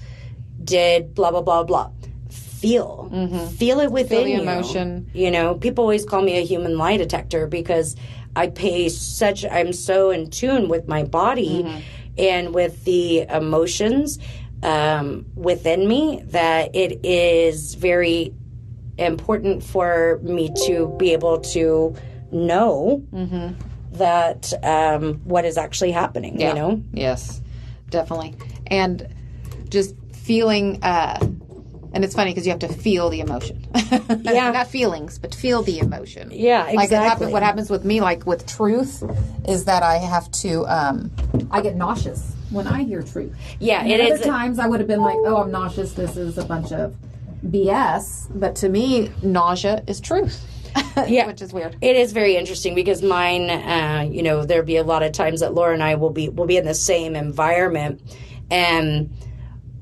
Did 0.63 1.15
blah, 1.15 1.31
blah, 1.31 1.41
blah, 1.41 1.63
blah. 1.63 1.89
Feel. 2.29 3.09
Feel 3.57 3.79
it 3.79 3.91
within 3.91 4.19
Mm-hmm. 4.19 4.25
the 4.25 4.31
you. 4.35 4.41
emotion. 4.41 5.09
You 5.13 5.31
know, 5.31 5.55
people 5.55 5.83
always 5.83 6.05
call 6.05 6.21
me 6.21 6.37
a 6.37 6.43
human 6.45 6.77
lie 6.77 6.97
detector 6.97 7.47
because 7.47 7.95
I 8.35 8.47
pay 8.47 8.89
such, 8.89 9.43
I'm 9.45 9.73
so 9.73 10.11
in 10.11 10.29
tune 10.29 10.69
with 10.69 10.87
my 10.87 11.03
body. 11.03 11.63
Mm-hmm. 11.63 11.79
and 12.17 12.53
with 12.53 12.83
the 12.83 13.21
emotions 13.21 14.19
um, 14.63 15.25
within 15.33 15.87
me 15.87 16.21
that 16.27 16.75
it 16.75 17.03
is 17.05 17.73
very 17.75 18.33
important 18.97 19.63
for 19.63 20.19
me 20.23 20.51
to 20.67 20.93
be 20.97 21.13
able 21.13 21.39
to 21.39 21.95
know 22.31 23.03
that 23.93 24.53
um, 24.63 25.15
what 25.25 25.45
is 25.45 25.57
actually 25.57 25.91
happening. 25.91 26.39
You 26.39 26.53
know, 26.53 26.83
Yes, 26.93 27.41
definitely. 27.89 28.35
And 28.67 29.07
just 29.69 29.95
feeling, 30.13 30.81
uh, 30.83 31.17
and 31.93 32.05
it's 32.05 32.15
funny 32.15 32.31
because 32.31 32.45
you 32.45 32.51
have 32.51 32.59
to 32.59 32.69
feel 32.69 33.09
the 33.09 33.19
emotion. 33.19 33.65
Yeah. 34.21 34.51
Not 34.51 34.67
feelings, 34.67 35.19
but 35.19 35.35
feel 35.35 35.61
the 35.61 35.79
emotion. 35.79 36.29
Yeah, 36.31 36.63
Like 36.63 36.85
exactly. 36.85 37.31
what 37.33 37.43
happens 37.43 37.69
with 37.69 37.83
me, 37.83 37.99
like 38.01 38.25
with 38.25 38.45
truth, 38.47 39.03
is 39.47 39.65
that 39.65 39.83
I 39.83 39.97
have 39.97 40.31
to, 40.43 40.65
um, 40.67 41.11
I 41.51 41.61
get 41.61 41.75
nauseous 41.75 42.33
when 42.49 42.67
I 42.67 42.83
hear 42.83 43.01
truth. 43.03 43.35
yeah, 43.59 43.81
And 43.81 43.91
it 43.91 43.99
other 44.11 44.15
is. 44.21 44.25
times 44.25 44.57
I 44.59 44.67
would 44.67 44.79
have 44.79 44.87
been 44.87 45.01
like, 45.01 45.17
oh, 45.19 45.37
I'm 45.37 45.51
nauseous. 45.51 45.91
This 45.93 46.15
is 46.17 46.37
a 46.37 46.45
bunch 46.45 46.71
of 46.71 46.95
BS. 47.45 48.27
But 48.33 48.55
to 48.57 48.69
me, 48.69 49.11
nausea 49.21 49.83
is 49.87 49.99
truth. 49.99 50.45
Yeah. 51.07 51.27
Which 51.27 51.41
is 51.41 51.53
weird. 51.53 51.77
It 51.81 51.95
is 51.95 52.11
very 52.11 52.35
interesting 52.35 52.75
because 52.75 53.01
mine, 53.01 53.49
uh, 53.49 54.07
you 54.09 54.23
know, 54.23 54.45
there'll 54.45 54.65
be 54.65 54.75
a 54.75 54.83
lot 54.83 55.03
of 55.03 55.13
times 55.13 55.39
that 55.39 55.53
Laura 55.53 55.73
and 55.73 55.81
I 55.81 55.95
will 55.95 56.09
be 56.09 56.27
will 56.29 56.45
be 56.45 56.57
in 56.57 56.65
the 56.65 56.73
same 56.73 57.15
environment, 57.15 58.01
and 58.49 59.09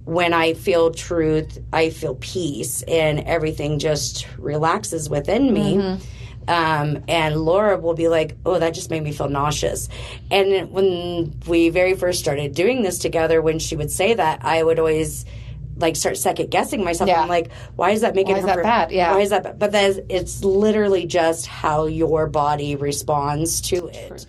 when 0.05 0.33
I 0.33 0.53
feel 0.53 0.91
truth, 0.91 1.59
I 1.73 1.89
feel 1.89 2.15
peace, 2.15 2.83
and 2.83 3.21
everything 3.21 3.79
just 3.79 4.27
relaxes 4.37 5.09
within 5.09 5.51
me. 5.53 5.99
Um, 6.47 7.03
and 7.07 7.35
Laura 7.37 7.77
will 7.77 7.93
be 7.93 8.07
like, 8.07 8.37
"Oh, 8.45 8.57
that 8.57 8.73
just 8.73 8.89
made 8.89 9.03
me 9.03 9.11
feel 9.11 9.29
nauseous." 9.29 9.89
And 10.31 10.71
when 10.71 11.33
we 11.47 11.69
very 11.69 11.95
first 11.95 12.19
started 12.19 12.53
doing 12.55 12.81
this 12.81 12.97
together, 12.99 13.41
when 13.41 13.59
she 13.59 13.75
would 13.75 13.91
say 13.91 14.13
that, 14.15 14.43
I 14.43 14.63
would 14.63 14.79
always 14.79 15.25
like 15.79 15.95
start 15.95 16.17
second 16.17 16.51
guessing 16.51 16.83
myself. 16.83 17.07
Yeah. 17.07 17.21
I'm 17.21 17.29
like, 17.29 17.51
"Why 17.75 17.91
is 17.91 18.01
that 18.01 18.15
making 18.15 18.33
Why 18.33 18.39
is 18.39 18.45
her 18.45 18.55
that 18.55 18.63
bad? 18.63 18.91
Yeah. 18.91 19.13
Why 19.13 19.21
is 19.21 19.29
that? 19.29 19.43
bad? 19.43 19.59
But 19.59 19.71
then 19.71 20.05
it's 20.09 20.43
literally 20.43 21.05
just 21.05 21.47
how 21.47 21.85
your 21.85 22.27
body 22.27 22.75
responds 22.75 23.61
to 23.61 23.87
it. 23.87 24.25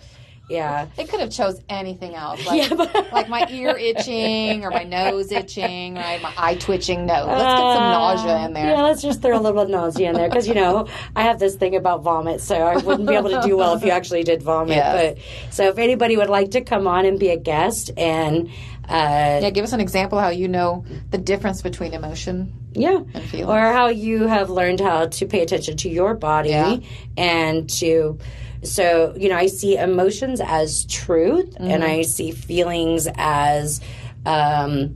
Yeah. 0.51 0.87
It 0.97 1.09
could 1.09 1.21
have 1.21 1.31
chose 1.31 1.61
anything 1.69 2.13
else, 2.13 2.45
like, 2.45 2.71
like 3.11 3.29
my 3.29 3.47
ear 3.49 3.69
itching 3.77 4.65
or 4.65 4.69
my 4.69 4.83
nose 4.83 5.31
itching, 5.31 5.95
right? 5.95 6.21
My 6.21 6.33
eye 6.37 6.55
twitching. 6.55 7.05
No, 7.05 7.25
let's 7.25 7.41
get 7.41 7.57
some 7.57 7.83
uh, 7.83 7.91
nausea 7.93 8.45
in 8.45 8.53
there. 8.53 8.71
Yeah, 8.71 8.81
let's 8.81 9.01
just 9.01 9.21
throw 9.21 9.37
a 9.37 9.39
little 9.39 9.53
bit 9.53 9.63
of 9.63 9.69
nausea 9.69 10.09
in 10.09 10.15
there 10.15 10.27
because 10.27 10.47
you 10.47 10.53
know 10.53 10.87
I 11.15 11.23
have 11.23 11.39
this 11.39 11.55
thing 11.55 11.75
about 11.75 12.03
vomit, 12.03 12.41
so 12.41 12.55
I 12.55 12.75
wouldn't 12.77 13.07
be 13.07 13.15
able 13.15 13.29
to 13.29 13.41
do 13.41 13.55
well 13.55 13.75
if 13.75 13.83
you 13.83 13.91
actually 13.91 14.23
did 14.23 14.43
vomit. 14.43 14.75
Yes. 14.75 15.15
But 15.15 15.53
so 15.53 15.69
if 15.69 15.77
anybody 15.77 16.17
would 16.17 16.29
like 16.29 16.51
to 16.51 16.61
come 16.61 16.85
on 16.85 17.05
and 17.05 17.17
be 17.17 17.29
a 17.29 17.37
guest 17.37 17.91
and 17.95 18.49
uh, 18.91 19.39
Yeah, 19.41 19.49
give 19.49 19.63
us 19.63 19.73
an 19.73 19.79
example 19.79 20.19
how 20.19 20.29
you 20.29 20.47
know 20.47 20.83
the 21.11 21.17
difference 21.17 21.61
between 21.61 21.93
emotion. 21.93 22.53
yeah, 22.73 22.99
or 23.45 23.59
how 23.59 23.87
you 23.87 24.27
have 24.27 24.49
learned 24.49 24.79
how 24.79 25.07
to 25.07 25.25
pay 25.25 25.41
attention 25.41 25.77
to 25.77 25.89
your 25.89 26.13
body 26.15 26.49
Yeah. 26.49 26.77
and 27.17 27.69
to. 27.81 28.17
So 28.63 29.15
you 29.17 29.29
know, 29.29 29.37
I 29.37 29.47
see 29.47 29.77
emotions 29.77 30.39
as 30.41 30.85
truth, 30.85 31.49
Mm-hmm. 31.55 31.71
and 31.71 31.83
I 31.83 32.03
see 32.03 32.31
feelings 32.31 33.07
as 33.15 33.81
um, 34.25 34.95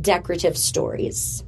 decorative 0.00 0.56
stories. 0.58 1.44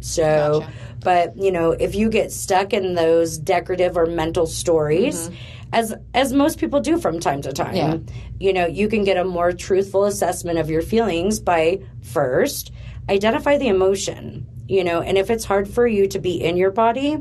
So, 0.00 0.60
Gotcha. 0.60 0.72
but 1.00 1.36
you 1.36 1.52
know, 1.52 1.72
if 1.72 1.94
you 1.94 2.08
get 2.08 2.32
stuck 2.32 2.72
in 2.72 2.94
those 2.94 3.36
decorative 3.36 3.96
or 3.98 4.06
mental 4.06 4.46
stories, 4.46 5.30
as 5.72 5.94
as 6.14 6.32
most 6.32 6.58
people 6.58 6.80
do 6.80 6.98
from 6.98 7.20
time 7.20 7.42
to 7.42 7.52
time, 7.52 7.74
Yeah. 7.76 7.96
you 8.38 8.52
know, 8.52 8.66
you 8.66 8.88
can 8.88 9.04
get 9.04 9.16
a 9.16 9.24
more 9.24 9.52
truthful 9.52 10.04
assessment 10.04 10.58
of 10.58 10.68
your 10.70 10.82
feelings 10.82 11.38
by 11.40 11.80
first 12.02 12.72
identify 13.08 13.58
the 13.58 13.68
emotion. 13.68 14.46
You 14.68 14.84
know, 14.84 15.00
and 15.00 15.18
if 15.18 15.30
it's 15.30 15.44
hard 15.44 15.68
for 15.68 15.86
you 15.86 16.06
to 16.08 16.18
be 16.20 16.42
in 16.42 16.56
your 16.56 16.70
body, 16.70 17.18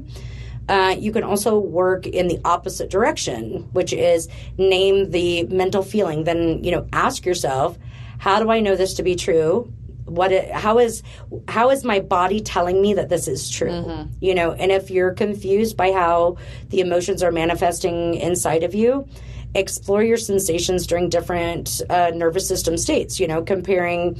uh, 0.68 0.96
you 1.00 1.12
can 1.12 1.24
also 1.24 1.58
work 1.58 2.06
in 2.06 2.28
the 2.28 2.40
opposite 2.46 2.92
direction, 2.92 3.68
which 3.74 3.92
is 3.92 4.28
name 4.60 5.10
the 5.10 5.44
mental 5.46 5.82
feeling. 5.82 6.26
Then 6.26 6.64
you 6.64 6.72
know, 6.72 6.88
ask 6.94 7.26
yourself, 7.26 7.78
how 8.20 8.40
do 8.40 8.52
I 8.52 8.60
know 8.60 8.76
this 8.76 8.94
to 8.96 9.04
be 9.04 9.16
true? 9.16 9.74
What? 10.10 10.32
It, 10.32 10.52
how 10.52 10.80
is 10.80 11.04
how 11.48 11.70
is 11.70 11.84
my 11.84 12.00
body 12.00 12.42
telling 12.42 12.82
me 12.82 12.94
that 12.96 13.10
this 13.10 13.28
is 13.28 13.50
true? 13.50 14.08
You 14.20 14.36
know, 14.36 14.52
and 14.52 14.72
if 14.72 14.90
you're 14.92 15.14
confused 15.14 15.78
by 15.78 15.92
how 15.92 16.38
the 16.70 16.82
emotions 16.82 17.24
are 17.24 17.32
manifesting 17.32 18.16
inside 18.16 18.64
of 18.64 18.76
you, 18.76 19.08
explore 19.56 20.04
your 20.04 20.18
sensations 20.18 20.88
during 20.88 21.10
different 21.10 21.82
uh, 21.90 22.12
nervous 22.14 22.48
system 22.48 22.78
states. 22.78 23.20
You 23.20 23.28
know, 23.28 23.44
comparing 23.44 24.20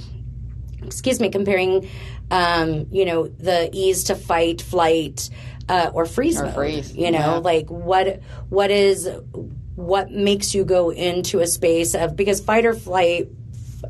excuse 0.84 1.20
me, 1.20 1.30
comparing, 1.30 1.90
um, 2.32 2.88
you 2.92 3.06
know, 3.06 3.28
the 3.28 3.70
ease 3.74 4.06
to 4.06 4.16
fight, 4.16 4.62
flight, 4.62 5.30
uh, 5.68 5.92
or 5.94 6.06
freeze 6.06 6.42
mode. 6.42 6.54
freeze, 6.54 6.96
You 6.96 7.12
know, 7.12 7.20
yeah. 7.20 7.38
like 7.38 7.70
what 7.70 8.22
what 8.50 8.72
is 8.72 9.08
what 9.76 10.12
makes 10.12 10.54
you 10.54 10.66
go 10.66 10.92
into 10.92 11.40
a 11.40 11.48
space 11.48 11.96
of 11.96 12.16
because 12.16 12.42
fight 12.42 12.66
or 12.66 12.74
flight 12.74 13.30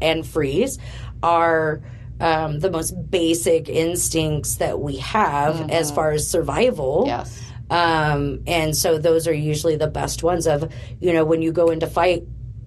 and 0.02 0.26
freeze 0.26 0.78
are 1.24 1.82
um, 2.20 2.60
the 2.60 2.70
most 2.70 2.92
basic 3.10 3.70
instincts 3.70 4.56
that 4.58 4.80
we 4.80 4.98
have 4.98 5.70
as 5.72 5.92
far 5.92 6.12
as 6.12 6.28
survival. 6.30 7.04
Yes. 7.08 7.42
Um, 7.70 8.42
and 8.48 8.76
so 8.76 8.98
those 8.98 9.28
are 9.28 9.34
usually 9.34 9.76
the 9.76 9.88
best 9.88 10.24
ones 10.24 10.48
of, 10.48 10.72
you 11.00 11.14
know, 11.14 11.24
when 11.24 11.42
you 11.42 11.52
go 11.52 11.70
into 11.70 11.88
fight, 11.88 12.24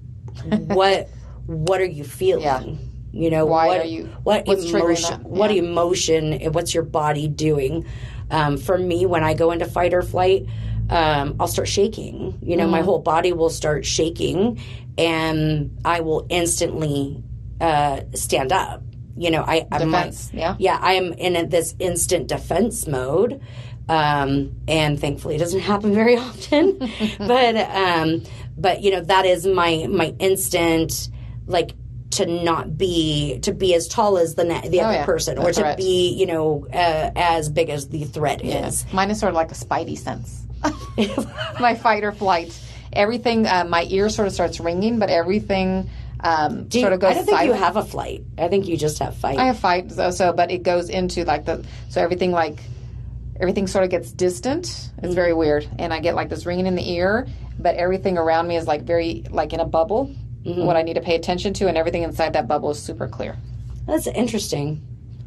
what 0.44 1.08
what 1.46 1.80
are 1.80 1.84
you 1.84 2.04
feeling? 2.04 2.42
Yeah. 2.44 2.62
You 3.14 3.30
know, 3.30 3.44
Why 3.46 3.66
what 3.66 3.80
are 3.80 3.84
you- 3.84 4.04
what 4.22 4.46
what's 4.46 4.64
emotion 4.64 5.10
that? 5.22 5.28
what 5.28 5.50
emotion 5.50 6.40
what's 6.52 6.72
your 6.72 6.84
body 6.84 7.28
doing? 7.28 7.84
Um, 8.30 8.56
for 8.56 8.78
me, 8.78 9.04
when 9.04 9.22
I 9.22 9.34
go 9.34 9.50
into 9.50 9.66
fight 9.66 9.92
or 9.92 10.00
flight, 10.02 10.46
um, 10.88 11.36
I'll 11.38 11.48
start 11.48 11.68
shaking. 11.68 12.38
You 12.40 12.56
know, 12.56 12.66
Mm. 12.66 12.70
my 12.70 12.80
whole 12.82 13.00
body 13.00 13.32
will 13.34 13.50
start 13.50 13.84
shaking, 13.84 14.58
and 14.96 15.76
I 15.84 16.00
will 16.00 16.26
instantly 16.30 17.22
uh, 17.62 18.00
stand 18.14 18.52
up. 18.52 18.82
You 19.16 19.30
know, 19.30 19.42
I 19.42 19.66
I 19.70 19.84
might- 19.84 20.06
Defense, 20.10 20.30
yeah. 20.34 20.56
yeah, 20.58 20.78
I 20.80 20.94
am 20.94 21.12
in 21.14 21.48
this 21.48 21.74
instant 21.78 22.26
defense 22.28 22.86
mode. 22.86 23.40
Um, 23.88 24.52
and 24.68 24.98
thankfully 25.00 25.34
it 25.34 25.38
doesn't 25.38 25.60
happen 25.60 25.92
very 25.94 26.16
often. 26.28 26.78
but 27.18 27.56
um, 27.56 28.22
but 28.56 28.82
you 28.82 28.90
know, 28.90 29.00
that 29.02 29.26
is 29.26 29.46
my 29.46 29.86
my 29.88 30.14
instant 30.18 31.08
like 31.46 31.72
to 32.10 32.26
not 32.26 32.76
be 32.78 33.38
to 33.40 33.52
be 33.52 33.74
as 33.74 33.88
tall 33.88 34.18
as 34.18 34.34
the 34.34 34.44
ne- 34.44 34.68
the 34.68 34.80
other 34.80 34.88
Oh, 34.96 34.98
yeah. 35.00 35.04
person 35.04 35.38
or 35.38 35.50
to 35.52 35.74
be, 35.76 36.10
you 36.16 36.26
know, 36.26 36.66
uh, 36.72 37.10
as 37.16 37.48
big 37.50 37.70
as 37.70 37.88
the 37.88 38.04
threat 38.04 38.44
is. 38.44 38.84
Mine 38.92 39.10
is 39.10 39.18
sort 39.18 39.30
of 39.30 39.34
like 39.36 39.50
a 39.50 39.54
spidey 39.54 39.96
sense. 39.98 40.46
my 41.60 41.74
fight 41.74 42.04
or 42.04 42.12
flight. 42.12 42.58
Everything, 42.92 43.46
uh, 43.46 43.64
my 43.68 43.84
ear 43.88 44.08
sort 44.10 44.28
of 44.28 44.34
starts 44.34 44.60
ringing, 44.60 44.98
but 44.98 45.08
everything 45.10 45.88
um, 46.22 46.68
you- 46.72 46.80
sort 46.80 46.92
of 46.92 47.00
goes 47.00 47.10
I 47.10 47.14
don't 47.14 47.24
think 47.24 47.36
silent. 47.38 47.48
you 47.56 47.64
have 47.64 47.76
a 47.76 47.84
flight. 47.84 48.22
I 48.38 48.48
think 48.48 48.66
you 48.68 48.76
just 48.76 48.98
have 49.00 49.16
fight. 49.16 49.38
I 49.38 49.44
have 49.46 49.58
fight, 49.58 49.90
so, 49.92 50.10
so 50.10 50.32
but 50.32 50.50
it 50.50 50.62
goes 50.62 50.88
into 50.88 51.24
like 51.24 51.44
the 51.44 51.64
so 51.88 52.00
everything 52.02 52.30
like 52.32 52.58
everything 53.40 53.66
sort 53.66 53.84
of 53.84 53.90
gets 53.90 54.12
distant. 54.12 54.66
It's 54.66 54.88
Mm-hmm. 55.02 55.14
very 55.14 55.32
weird, 55.34 55.68
and 55.78 55.92
I 55.92 55.98
get 56.00 56.14
like 56.14 56.28
this 56.28 56.46
ringing 56.46 56.66
in 56.66 56.76
the 56.76 56.88
ear, 56.92 57.26
but 57.58 57.74
everything 57.76 58.16
around 58.18 58.46
me 58.46 58.56
is 58.56 58.66
like 58.68 58.82
very 58.82 59.24
like 59.30 59.52
in 59.52 59.60
a 59.60 59.64
bubble. 59.66 60.14
Mm-hmm. 60.44 60.64
What 60.64 60.76
I 60.76 60.82
need 60.82 60.94
to 60.94 61.00
pay 61.00 61.14
attention 61.16 61.54
to, 61.54 61.68
and 61.68 61.76
everything 61.76 62.02
inside 62.02 62.32
that 62.34 62.46
bubble 62.48 62.70
is 62.70 62.78
super 62.82 63.06
clear. 63.08 63.36
That's 63.86 64.06
interesting. 64.06 64.80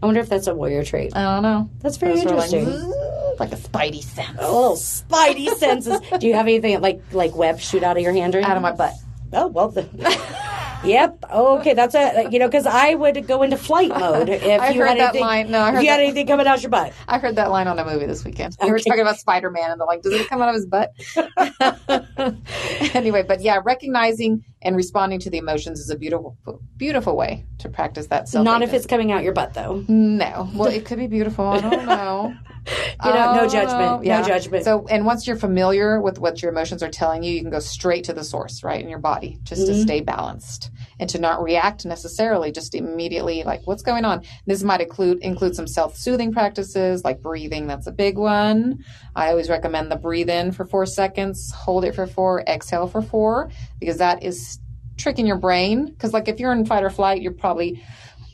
I 0.03 0.05
wonder 0.05 0.19
if 0.21 0.29
that's 0.29 0.47
a 0.47 0.53
warrior 0.55 0.83
trait. 0.83 1.15
I 1.15 1.23
don't 1.23 1.41
know. 1.43 1.69
That's 1.81 1.97
very 1.97 2.13
It's 2.13 2.23
sort 2.23 2.35
of 2.37 2.43
interesting. 2.53 2.89
Like, 2.89 3.39
like 3.39 3.51
a 3.53 3.55
spidey 3.55 4.03
sense 4.03 4.37
A 4.39 4.45
little 4.45 4.75
spidey 4.75 5.49
senses. 5.55 5.99
Do 6.19 6.27
you 6.27 6.33
have 6.35 6.45
anything 6.47 6.79
like 6.81 7.01
like 7.11 7.35
webs 7.35 7.63
shoot 7.67 7.81
out 7.83 7.95
of 7.97 8.03
your 8.03 8.11
hand 8.13 8.35
or 8.35 8.41
out 8.41 8.55
of 8.57 8.61
my 8.61 8.71
butt. 8.73 8.93
Oh 9.33 9.47
well. 9.47 9.69
The, 9.69 9.83
yep. 10.85 11.23
Okay, 11.31 11.73
that's 11.73 11.95
a 11.95 12.27
you 12.31 12.39
know 12.39 12.47
because 12.47 12.65
I 12.65 12.93
would 12.95 13.27
go 13.27 13.43
into 13.43 13.57
flight 13.57 13.89
mode 13.89 14.29
if 14.29 14.61
I 14.61 14.69
you 14.69 14.79
heard 14.81 14.87
had 14.89 14.97
that 14.99 15.09
anything. 15.09 15.21
line. 15.21 15.51
No, 15.51 15.59
I 15.59 15.69
if 15.69 15.75
heard 15.75 15.83
you 15.83 15.89
had 15.89 15.97
that- 15.99 16.03
anything 16.03 16.27
coming 16.27 16.47
out 16.47 16.61
your 16.61 16.69
butt. 16.71 16.93
I 17.07 17.17
heard 17.19 17.35
that 17.35 17.51
line 17.51 17.67
on 17.67 17.77
a 17.79 17.85
movie 17.85 18.05
this 18.05 18.23
weekend. 18.23 18.55
We 18.61 18.71
were 18.71 18.79
talking 18.79 19.01
about 19.01 19.17
Spider 19.17 19.49
Man, 19.51 19.71
and 19.71 19.79
they're 19.79 19.87
like, 19.87 20.01
"Does 20.01 20.13
it 20.13 20.27
come 20.29 20.41
out 20.41 20.49
of 20.49 20.55
his 20.55 20.65
butt?" 20.65 20.93
anyway, 22.95 23.23
but 23.23 23.41
yeah, 23.41 23.59
recognizing 23.63 24.43
and 24.61 24.75
responding 24.75 25.19
to 25.19 25.29
the 25.29 25.37
emotions 25.37 25.79
is 25.79 25.89
a 25.89 25.95
beautiful, 25.97 26.37
beautiful 26.77 27.15
way 27.15 27.45
to 27.59 27.69
practice 27.69 28.07
that 28.07 28.27
self. 28.27 28.43
Not 28.45 28.61
if 28.61 28.73
it's 28.73 28.85
coming 28.85 29.11
out 29.11 29.23
your 29.23 29.33
butt 29.33 29.53
though. 29.53 29.83
no. 29.87 30.49
Well, 30.53 30.69
it 30.71 30.85
could 30.85 30.97
be 30.99 31.07
beautiful. 31.07 31.45
I 31.45 31.61
don't 31.61 31.85
know. 31.85 32.35
You 33.05 33.11
know, 33.13 33.33
no 33.33 33.41
Oh, 33.43 33.47
judgment. 33.47 34.05
yeah. 34.05 34.21
No 34.21 34.25
judgment. 34.27 34.63
So, 34.63 34.87
and 34.89 35.05
once 35.05 35.27
you're 35.27 35.35
familiar 35.35 36.01
with 36.01 36.17
what 36.17 36.41
your 36.41 36.51
emotions 36.51 36.81
are 36.81 36.89
telling 36.89 37.21
you, 37.23 37.31
you 37.33 37.41
can 37.41 37.51
go 37.51 37.59
straight 37.59 38.05
to 38.05 38.13
the 38.13 38.23
source, 38.23 38.63
right, 38.63 38.81
in 38.81 38.89
your 38.89 38.99
body, 38.99 39.39
just 39.43 39.63
Mm-hmm. 39.63 39.73
to 39.73 39.81
stay 39.81 39.99
balanced 40.01 40.71
and 40.99 41.09
to 41.11 41.19
not 41.19 41.43
react 41.43 41.85
necessarily, 41.85 42.51
just 42.51 42.73
immediately 42.73 43.43
like 43.43 43.61
what's 43.65 43.83
going 43.83 44.05
on. 44.05 44.23
This 44.47 44.63
might 44.63 44.81
include 44.81 45.19
include 45.21 45.55
some 45.55 45.67
self 45.67 45.95
soothing 45.97 46.33
practices 46.33 47.03
like 47.03 47.21
breathing. 47.21 47.67
That's 47.67 47.85
a 47.87 47.91
big 47.91 48.17
one. 48.17 48.79
I 49.15 49.29
always 49.29 49.49
recommend 49.49 49.91
the 49.91 49.97
breathe 49.97 50.29
in 50.29 50.51
for 50.51 50.65
four 50.65 50.85
seconds, 50.85 51.51
hold 51.51 51.85
it 51.85 51.93
for 51.93 52.07
four, 52.07 52.41
exhale 52.47 52.87
for 52.87 53.01
four, 53.01 53.51
because 53.79 53.97
that 53.97 54.23
is 54.23 54.59
tricking 54.97 55.27
your 55.27 55.37
brain 55.37 55.85
because, 55.87 56.13
like, 56.13 56.29
if 56.29 56.39
you're 56.39 56.53
in 56.53 56.65
fight 56.65 56.83
or 56.83 56.89
flight, 56.89 57.21
you're 57.21 57.33
probably 57.33 57.83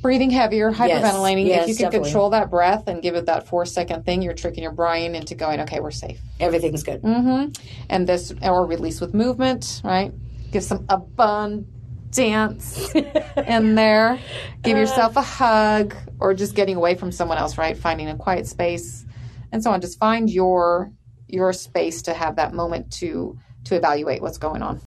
breathing 0.01 0.31
heavier, 0.31 0.71
hyperventilating. 0.71 1.45
yes, 1.45 1.63
if 1.63 1.69
you 1.69 1.75
can 1.75 1.85
definitely. 1.85 2.09
control 2.09 2.29
that 2.31 2.49
breath 2.49 2.87
and 2.87 3.01
give 3.01 3.15
it 3.15 3.27
that 3.27 3.47
four 3.47 3.65
second 3.65 4.05
thing, 4.05 4.21
you're 4.21 4.33
tricking 4.33 4.63
your 4.63 4.71
brain 4.71 5.15
into 5.15 5.35
going, 5.35 5.59
okay, 5.61 5.79
we're 5.79 5.91
safe. 5.91 6.19
Everything's 6.39 6.83
good. 6.83 7.01
Mm-hmm. 7.01 7.51
And 7.89 8.07
this, 8.07 8.33
or 8.41 8.65
release 8.65 8.99
with 8.99 9.13
movement, 9.13 9.81
right? 9.83 10.11
Give 10.51 10.63
some 10.63 10.85
abundance 10.89 11.67
in 13.47 13.75
there. 13.75 14.19
Give 14.63 14.77
yourself 14.77 15.15
a 15.15 15.21
hug, 15.21 15.95
or 16.19 16.33
just 16.33 16.55
getting 16.55 16.75
away 16.75 16.95
from 16.95 17.11
someone 17.11 17.37
else, 17.37 17.57
right? 17.57 17.77
Finding 17.77 18.09
a 18.09 18.17
quiet 18.17 18.47
space, 18.47 19.05
and 19.51 19.63
so 19.63 19.71
on. 19.71 19.81
Just 19.81 19.99
find 19.99 20.29
your 20.29 20.91
your 21.27 21.53
space 21.53 22.01
to 22.01 22.13
have 22.13 22.35
that 22.35 22.53
moment 22.53 22.91
to 22.91 23.37
to 23.65 23.75
evaluate 23.75 24.21
what's 24.21 24.37
going 24.37 24.61
on. 24.61 24.81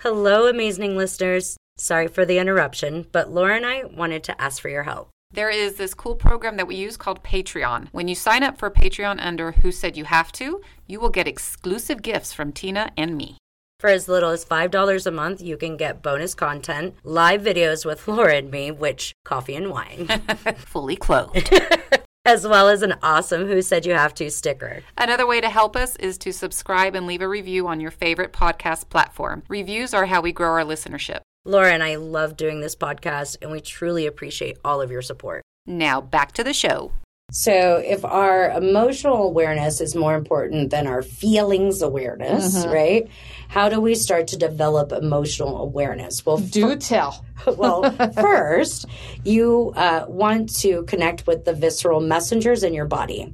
Hello, 0.00 0.46
amazing 0.46 0.96
listeners. 0.96 1.56
Sorry 1.80 2.08
for 2.08 2.26
the 2.26 2.36
interruption, 2.36 3.06
but 3.10 3.32
Laura 3.32 3.56
and 3.56 3.64
I 3.64 3.84
wanted 3.84 4.22
to 4.24 4.38
ask 4.38 4.60
for 4.60 4.68
your 4.68 4.82
help. 4.82 5.08
There 5.32 5.48
is 5.48 5.76
this 5.76 5.94
cool 5.94 6.14
program 6.14 6.58
that 6.58 6.68
we 6.68 6.76
use 6.76 6.98
called 6.98 7.24
Patreon. 7.24 7.88
When 7.90 8.06
you 8.06 8.14
sign 8.14 8.42
up 8.42 8.58
for 8.58 8.70
Patreon 8.70 9.18
under 9.18 9.52
Who 9.52 9.72
Said 9.72 9.96
You 9.96 10.04
Have 10.04 10.30
To, 10.32 10.60
you 10.86 11.00
will 11.00 11.08
get 11.08 11.26
exclusive 11.26 12.02
gifts 12.02 12.34
from 12.34 12.52
Tina 12.52 12.90
and 12.98 13.16
me. 13.16 13.38
For 13.78 13.88
as 13.88 14.08
little 14.08 14.28
as 14.28 14.44
$5 14.44 15.06
a 15.06 15.10
month, 15.10 15.40
you 15.40 15.56
can 15.56 15.78
get 15.78 16.02
bonus 16.02 16.34
content, 16.34 16.96
live 17.02 17.40
videos 17.40 17.86
with 17.86 18.06
Laura 18.06 18.36
and 18.36 18.50
me, 18.50 18.70
which 18.70 19.14
coffee 19.24 19.54
and 19.54 19.70
wine, 19.70 20.06
Fully 20.58 20.96
clothed. 20.96 21.50
as 22.26 22.46
well 22.46 22.68
as 22.68 22.82
an 22.82 22.96
awesome 23.02 23.46
Who 23.46 23.62
Said 23.62 23.86
You 23.86 23.94
Have 23.94 24.12
To 24.16 24.30
sticker. 24.30 24.82
Another 24.98 25.26
way 25.26 25.40
to 25.40 25.48
help 25.48 25.76
us 25.76 25.96
is 25.96 26.18
to 26.18 26.32
subscribe 26.32 26.94
and 26.94 27.06
leave 27.06 27.22
a 27.22 27.28
review 27.28 27.66
on 27.68 27.80
your 27.80 27.90
favorite 27.90 28.34
podcast 28.34 28.90
platform. 28.90 29.44
Reviews 29.48 29.94
are 29.94 30.04
how 30.04 30.20
we 30.20 30.30
grow 30.30 30.50
our 30.50 30.64
listenership. 30.64 31.20
Laura 31.46 31.72
and 31.72 31.82
I 31.82 31.96
love 31.96 32.36
doing 32.36 32.60
this 32.60 32.76
podcast, 32.76 33.38
and 33.40 33.50
we 33.50 33.60
truly 33.60 34.06
appreciate 34.06 34.58
all 34.62 34.82
of 34.82 34.90
your 34.90 35.00
support. 35.00 35.42
Now, 35.66 36.00
back 36.02 36.32
to 36.32 36.44
the 36.44 36.52
show. 36.52 36.92
So, 37.32 37.76
if 37.76 38.04
our 38.04 38.50
emotional 38.50 39.22
awareness 39.22 39.80
is 39.80 39.94
more 39.94 40.16
important 40.16 40.70
than 40.70 40.86
our 40.86 41.00
feelings 41.00 41.80
awareness, 41.80 42.66
right? 42.66 43.08
How 43.48 43.68
do 43.68 43.80
we 43.80 43.94
start 43.94 44.26
to 44.28 44.36
develop 44.36 44.92
emotional 44.92 45.62
awareness? 45.62 46.26
Well, 46.26 46.38
Do 46.38 46.76
tell. 46.76 47.24
well, 47.56 47.90
first, 48.12 48.84
you 49.24 49.72
uh, 49.76 50.04
want 50.08 50.54
to 50.56 50.82
connect 50.84 51.26
with 51.26 51.46
the 51.46 51.54
visceral 51.54 52.00
messengers 52.00 52.64
in 52.64 52.74
your 52.74 52.86
body. 52.86 53.32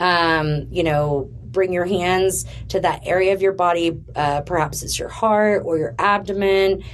Um, 0.00 0.68
you 0.70 0.82
know, 0.82 1.28
bring 1.54 1.72
your 1.72 1.84
hands 1.84 2.46
to 2.68 2.80
that 2.80 3.02
area 3.04 3.32
of 3.32 3.42
your 3.42 3.52
body, 3.52 4.00
uh, 4.14 4.42
perhaps 4.42 4.82
it's 4.82 4.98
your 4.98 5.08
heart 5.08 5.62
or 5.64 5.76
your 5.76 5.94
abdomen, 5.98 6.84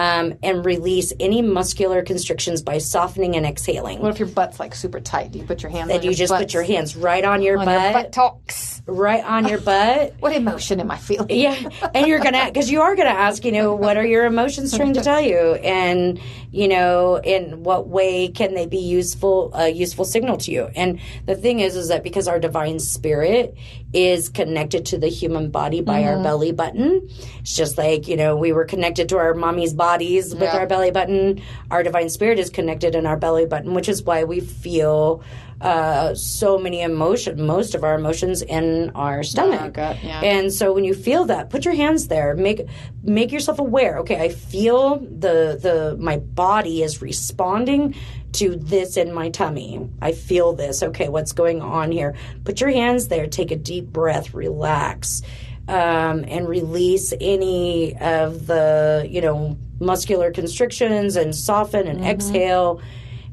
um, 0.00 0.32
and 0.42 0.64
release 0.64 1.12
any 1.20 1.42
muscular 1.42 2.00
constrictions 2.00 2.62
by 2.62 2.78
softening 2.78 3.36
and 3.36 3.44
exhaling. 3.44 4.00
What 4.00 4.10
if 4.12 4.18
your 4.18 4.28
butt's 4.28 4.58
like 4.58 4.74
super 4.74 4.98
tight? 4.98 5.32
Do 5.32 5.38
you 5.38 5.44
put 5.44 5.62
your 5.62 5.68
hands? 5.68 5.90
Then 5.90 6.02
you 6.02 6.14
just 6.14 6.30
butt, 6.30 6.40
put 6.40 6.54
your 6.54 6.62
hands 6.62 6.96
right 6.96 7.22
on 7.22 7.42
your 7.42 7.58
on 7.58 7.66
butt, 7.66 7.82
your 7.82 7.92
butt 7.92 8.12
talks. 8.12 8.80
right 8.86 9.22
on 9.22 9.46
your 9.46 9.60
butt. 9.60 10.14
What 10.20 10.34
emotion 10.34 10.80
am 10.80 10.90
I 10.90 10.96
feeling? 10.96 11.28
Yeah, 11.28 11.68
and 11.94 12.06
you're 12.06 12.20
gonna 12.20 12.46
because 12.46 12.70
you 12.70 12.80
are 12.80 12.96
gonna 12.96 13.10
ask, 13.10 13.44
you 13.44 13.52
know, 13.52 13.74
what 13.74 13.98
are 13.98 14.06
your 14.06 14.24
emotions 14.24 14.74
trying 14.74 14.94
to 14.94 15.02
tell 15.02 15.20
you, 15.20 15.36
and 15.36 16.18
you 16.50 16.66
know, 16.68 17.20
in 17.22 17.62
what 17.62 17.88
way 17.88 18.28
can 18.28 18.54
they 18.54 18.66
be 18.66 18.78
useful, 18.78 19.50
a 19.54 19.68
useful 19.68 20.06
signal 20.06 20.38
to 20.38 20.50
you? 20.50 20.70
And 20.74 20.98
the 21.26 21.34
thing 21.34 21.60
is, 21.60 21.76
is 21.76 21.88
that 21.88 22.02
because 22.02 22.26
our 22.26 22.40
divine 22.40 22.78
spirit 22.80 23.54
is 23.92 24.28
connected 24.28 24.86
to 24.86 24.98
the 24.98 25.08
human 25.08 25.50
body 25.50 25.80
by 25.80 26.04
our 26.04 26.22
belly 26.22 26.52
button, 26.52 27.08
it's 27.40 27.56
just 27.56 27.76
like 27.76 28.06
you 28.06 28.16
know 28.16 28.36
we 28.36 28.52
were 28.52 28.64
connected 28.64 29.08
to 29.08 29.18
our 29.18 29.34
mommy's 29.34 29.74
bodies 29.74 30.32
with 30.32 30.42
Yeah. 30.44 30.58
our 30.58 30.66
belly 30.66 30.90
button. 30.92 31.40
Our 31.70 31.82
divine 31.82 32.08
spirit 32.08 32.38
is 32.38 32.50
connected 32.50 32.94
in 32.94 33.04
our 33.06 33.16
belly 33.16 33.46
button, 33.46 33.74
which 33.74 33.88
is 33.88 34.02
why 34.02 34.24
we 34.24 34.40
feel. 34.40 35.22
Uh, 35.60 36.14
so 36.14 36.56
many 36.56 36.80
emotion, 36.80 37.46
most 37.46 37.74
of 37.74 37.84
our 37.84 37.94
emotions 37.94 38.40
in 38.40 38.90
our 38.94 39.22
stomach. 39.22 39.74
gut, 39.74 40.02
yeah. 40.02 40.18
And 40.22 40.50
so 40.50 40.72
when 40.72 40.84
you 40.84 40.94
feel 40.94 41.26
that, 41.26 41.50
put 41.50 41.66
your 41.66 41.74
hands 41.74 42.08
there. 42.08 42.34
Make 42.34 42.62
make 43.02 43.30
yourself 43.30 43.58
aware. 43.58 43.98
Okay, 43.98 44.18
I 44.18 44.30
feel 44.30 45.00
the 45.00 45.58
the 45.60 45.98
my 46.00 46.16
body 46.16 46.82
is 46.82 47.02
responding 47.02 47.94
to 48.32 48.56
this 48.56 48.96
in 48.96 49.12
my 49.12 49.28
tummy. 49.30 49.88
I 50.00 50.12
feel 50.12 50.52
this. 50.52 50.82
Okay, 50.82 51.08
what's 51.08 51.32
going 51.32 51.60
on 51.62 51.90
here? 51.92 52.14
Put 52.44 52.60
your 52.60 52.70
hands 52.70 53.08
there. 53.08 53.26
Take 53.26 53.50
a 53.50 53.56
deep 53.56 53.86
breath. 53.86 54.34
Relax. 54.34 55.22
Um, 55.68 56.24
and 56.26 56.48
release 56.48 57.12
any 57.20 57.96
of 57.98 58.46
the 58.48 59.06
you 59.08 59.20
know 59.20 59.56
muscular 59.78 60.32
constrictions 60.32 61.14
and 61.14 61.32
soften 61.34 61.86
and 61.86 62.04
exhale 62.04 62.80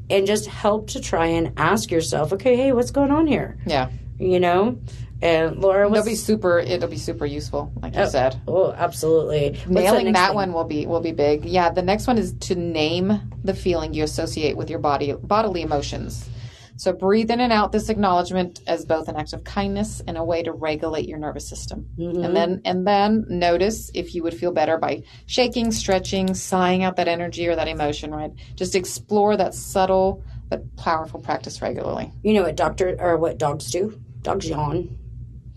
and 0.08 0.24
just 0.24 0.46
help 0.46 0.88
to 0.90 1.00
try 1.00 1.26
and 1.26 1.52
ask 1.56 1.90
yourself 1.90 2.32
okay 2.32 2.54
hey 2.56 2.70
what's 2.72 2.92
going 2.92 3.10
on 3.10 3.26
here 3.26 3.58
Yeah. 3.66 3.90
you 4.20 4.38
know 4.38 4.78
and 5.20 5.58
laura 5.58 5.90
It'll 5.90 6.04
be 6.04 6.14
super. 6.14 6.58
It'll 6.58 6.88
be 6.88 6.96
super 6.96 7.26
useful, 7.26 7.72
like 7.82 7.96
you 7.96 8.06
said. 8.06 8.40
Oh, 8.46 8.72
absolutely. 8.72 9.58
What's 9.66 9.68
Nailing 9.68 10.12
that 10.12 10.28
thing? 10.28 10.34
one 10.36 10.52
will 10.52 10.64
be 10.64 10.86
will 10.86 11.00
be 11.00 11.12
big. 11.12 11.44
Yeah, 11.44 11.70
the 11.70 11.82
next 11.82 12.06
one 12.06 12.18
is 12.18 12.32
to 12.40 12.54
name 12.54 13.20
the 13.42 13.54
feeling 13.54 13.94
you 13.94 14.04
associate 14.04 14.56
with 14.56 14.70
your 14.70 14.78
body 14.78 15.12
bodily 15.12 15.62
emotions. 15.62 16.28
So 16.78 16.92
breathe 16.92 17.32
in 17.32 17.40
and 17.40 17.52
out 17.52 17.72
this 17.72 17.88
acknowledgement 17.88 18.60
as 18.68 18.84
both 18.84 19.08
an 19.08 19.16
act 19.16 19.32
of 19.32 19.42
kindness 19.42 20.00
and 20.06 20.16
a 20.16 20.22
way 20.22 20.44
to 20.44 20.52
regulate 20.52 21.08
your 21.08 21.18
nervous 21.18 21.48
system. 21.48 21.88
Mm-hmm. 21.98 22.22
And 22.22 22.36
then 22.36 22.60
and 22.64 22.86
then 22.86 23.26
notice 23.28 23.90
if 23.94 24.14
you 24.14 24.22
would 24.22 24.34
feel 24.34 24.52
better 24.52 24.78
by 24.78 25.02
shaking, 25.26 25.72
stretching, 25.72 26.34
sighing 26.34 26.84
out 26.84 26.94
that 26.94 27.08
energy 27.08 27.48
or 27.48 27.56
that 27.56 27.66
emotion, 27.66 28.12
right? 28.12 28.30
Just 28.54 28.76
explore 28.76 29.36
that 29.36 29.54
subtle 29.54 30.22
but 30.48 30.76
powerful 30.76 31.20
practice 31.20 31.60
regularly. 31.60 32.12
You 32.22 32.34
know 32.34 32.44
what 32.44 32.54
doctor 32.54 32.96
or 33.00 33.16
what 33.16 33.38
dogs 33.38 33.70
do? 33.72 34.00
Dogs 34.22 34.48
yawn. 34.48 34.97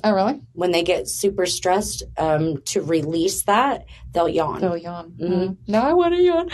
Oh, 0.04 0.14
really? 0.14 0.42
When 0.54 0.72
they 0.72 0.84
get 0.84 1.08
super 1.08 1.46
stressed, 1.46 2.04
um, 2.18 2.62
to 2.66 2.82
release 2.82 3.44
that, 3.44 3.86
they'll 4.12 4.28
yawn. 4.30 4.64
Oh, 4.64 4.76
yawn. 4.76 5.12
Mm-hmm. 5.20 5.72
No, 5.72 5.82
I 5.82 5.94
want 5.94 6.16
to 6.16 6.22
yawn. 6.22 6.50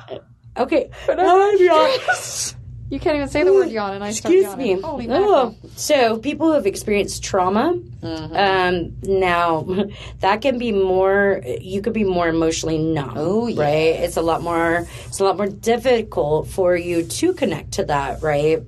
okay. 0.56 0.90
Oh, 1.08 1.50
yawn. 1.58 2.58
You 2.90 3.00
can't 3.00 3.16
even 3.16 3.28
say 3.28 3.42
the 3.42 3.54
word 3.54 3.70
yawn, 3.70 3.94
and 3.94 4.04
I 4.04 4.10
start 4.12 4.34
Excuse 4.34 4.54
me. 4.56 4.70
yawning. 4.72 4.82
Holy 4.82 5.06
Oh. 5.10 5.56
So 5.76 6.18
people 6.18 6.48
who 6.48 6.52
have 6.52 6.66
experienced 6.66 7.24
trauma, 7.24 7.72
Mm-hmm. 8.02 8.36
um, 8.36 8.96
now 9.20 9.86
that 10.20 10.42
can 10.42 10.58
be 10.58 10.72
more. 10.72 11.40
You 11.60 11.80
could 11.80 11.94
be 11.94 12.04
more 12.04 12.28
emotionally 12.28 12.76
numb. 12.78 13.14
Oh, 13.16 13.46
yeah. 13.46 13.62
right. 13.62 14.00
It's 14.04 14.18
a 14.18 14.22
lot 14.22 14.42
more. 14.42 14.86
It's 15.06 15.20
a 15.20 15.24
lot 15.24 15.38
more 15.38 15.46
difficult 15.48 16.48
for 16.48 16.76
you 16.76 17.04
to 17.04 17.32
connect 17.32 17.72
to 17.72 17.84
that, 17.86 18.22
right? 18.22 18.62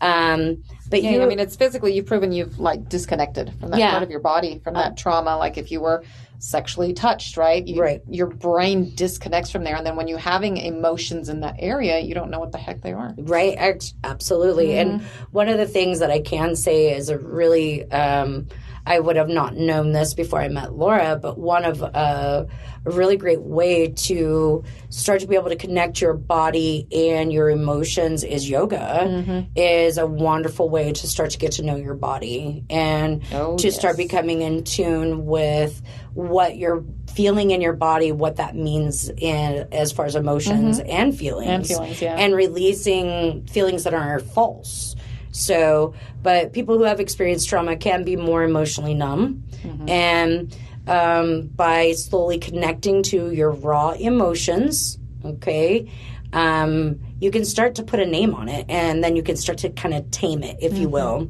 Um, 0.00 0.62
but 0.88 1.02
Yeah, 1.02 1.12
you, 1.12 1.22
I 1.22 1.26
mean, 1.26 1.38
it's 1.40 1.56
physically, 1.56 1.94
you've 1.94 2.06
proven 2.06 2.32
you've 2.32 2.58
like 2.58 2.88
disconnected 2.88 3.52
from 3.60 3.70
that 3.70 3.78
Yeah. 3.78 3.90
part 3.90 4.02
of 4.02 4.10
your 4.10 4.20
body, 4.20 4.60
from 4.62 4.74
that 4.74 4.96
trauma. 4.96 5.36
Like 5.36 5.58
if 5.58 5.70
you 5.70 5.80
were 5.80 6.02
sexually 6.38 6.92
touched, 6.92 7.36
right? 7.36 7.66
You, 7.66 7.80
Right. 7.80 8.02
Your 8.08 8.26
brain 8.26 8.94
disconnects 8.94 9.50
from 9.50 9.64
there. 9.64 9.74
And 9.76 9.86
then 9.86 9.96
when 9.96 10.06
you're 10.06 10.18
having 10.18 10.58
emotions 10.58 11.28
in 11.28 11.40
that 11.40 11.56
area, 11.58 11.98
you 12.00 12.14
don't 12.14 12.30
know 12.30 12.38
what 12.38 12.52
the 12.52 12.58
heck 12.58 12.82
they 12.82 12.92
are. 12.92 13.14
Right, 13.16 13.56
absolutely. 14.04 14.76
And 14.78 15.02
one 15.32 15.48
of 15.48 15.56
the 15.58 15.66
things 15.66 16.00
that 16.00 16.10
I 16.10 16.20
can 16.20 16.54
say 16.56 16.94
is 16.94 17.08
a 17.08 17.18
really, 17.18 17.90
um, 17.90 18.48
I 18.86 19.00
would 19.00 19.16
have 19.16 19.28
not 19.28 19.56
known 19.56 19.92
this 19.92 20.14
before 20.14 20.40
I 20.40 20.48
met 20.48 20.72
Laura, 20.72 21.18
but 21.20 21.36
one 21.38 21.64
of 21.64 21.82
uh, 21.82 22.46
a 22.84 22.90
really 22.90 23.16
great 23.16 23.40
way 23.40 23.88
to 23.88 24.64
start 24.90 25.20
to 25.20 25.26
be 25.26 25.34
able 25.34 25.48
to 25.48 25.56
connect 25.56 26.00
your 26.00 26.14
body 26.14 26.86
and 26.92 27.32
your 27.32 27.50
emotions 27.50 28.22
is 28.24 28.48
yoga. 28.48 29.46
Is 29.56 29.98
a 29.98 30.06
wonderful 30.06 30.68
way 30.68 30.92
to 30.92 31.06
start 31.06 31.30
to 31.30 31.38
get 31.38 31.52
to 31.52 31.62
know 31.62 31.76
your 31.76 31.94
body 31.94 32.64
and 32.70 33.22
Oh, 33.32 33.56
to 33.58 33.72
start 33.72 33.96
becoming 33.96 34.42
in 34.42 34.64
tune 34.64 35.26
with 35.26 35.82
what 36.14 36.56
you're 36.56 36.84
feeling 37.12 37.50
in 37.50 37.60
your 37.60 37.72
body, 37.74 38.12
what 38.12 38.36
that 38.36 38.54
means 38.56 39.08
in 39.10 39.68
as 39.72 39.92
far 39.92 40.06
as 40.06 40.14
emotions 40.16 40.78
and 40.80 41.16
feelings, 41.16 41.48
And 41.48 41.66
feelings, 41.66 42.00
yeah. 42.02 42.14
and 42.16 42.34
releasing 42.34 43.46
feelings 43.46 43.84
that 43.84 43.94
are 43.94 44.18
false. 44.20 44.95
So, 45.36 45.94
but 46.22 46.52
people 46.52 46.78
who 46.78 46.84
have 46.84 46.98
experienced 46.98 47.48
trauma 47.48 47.76
can 47.76 48.04
be 48.04 48.16
more 48.16 48.42
emotionally 48.42 48.94
numb, 48.94 49.44
and 49.88 50.56
um, 50.86 51.48
by 51.48 51.92
slowly 51.92 52.38
connecting 52.38 53.02
to 53.04 53.30
your 53.32 53.50
raw 53.50 53.90
emotions, 53.90 54.98
okay, 55.24 55.90
um, 56.32 57.00
you 57.20 57.30
can 57.30 57.44
start 57.44 57.74
to 57.76 57.82
put 57.82 58.00
a 58.00 58.06
name 58.06 58.34
on 58.34 58.48
it, 58.48 58.64
and 58.68 59.04
then 59.04 59.14
you 59.14 59.22
can 59.22 59.36
start 59.36 59.58
to 59.58 59.70
kind 59.70 59.94
of 59.94 60.10
tame 60.10 60.42
it, 60.42 60.56
if 60.60 60.76
you 60.78 60.88
will. 60.88 61.28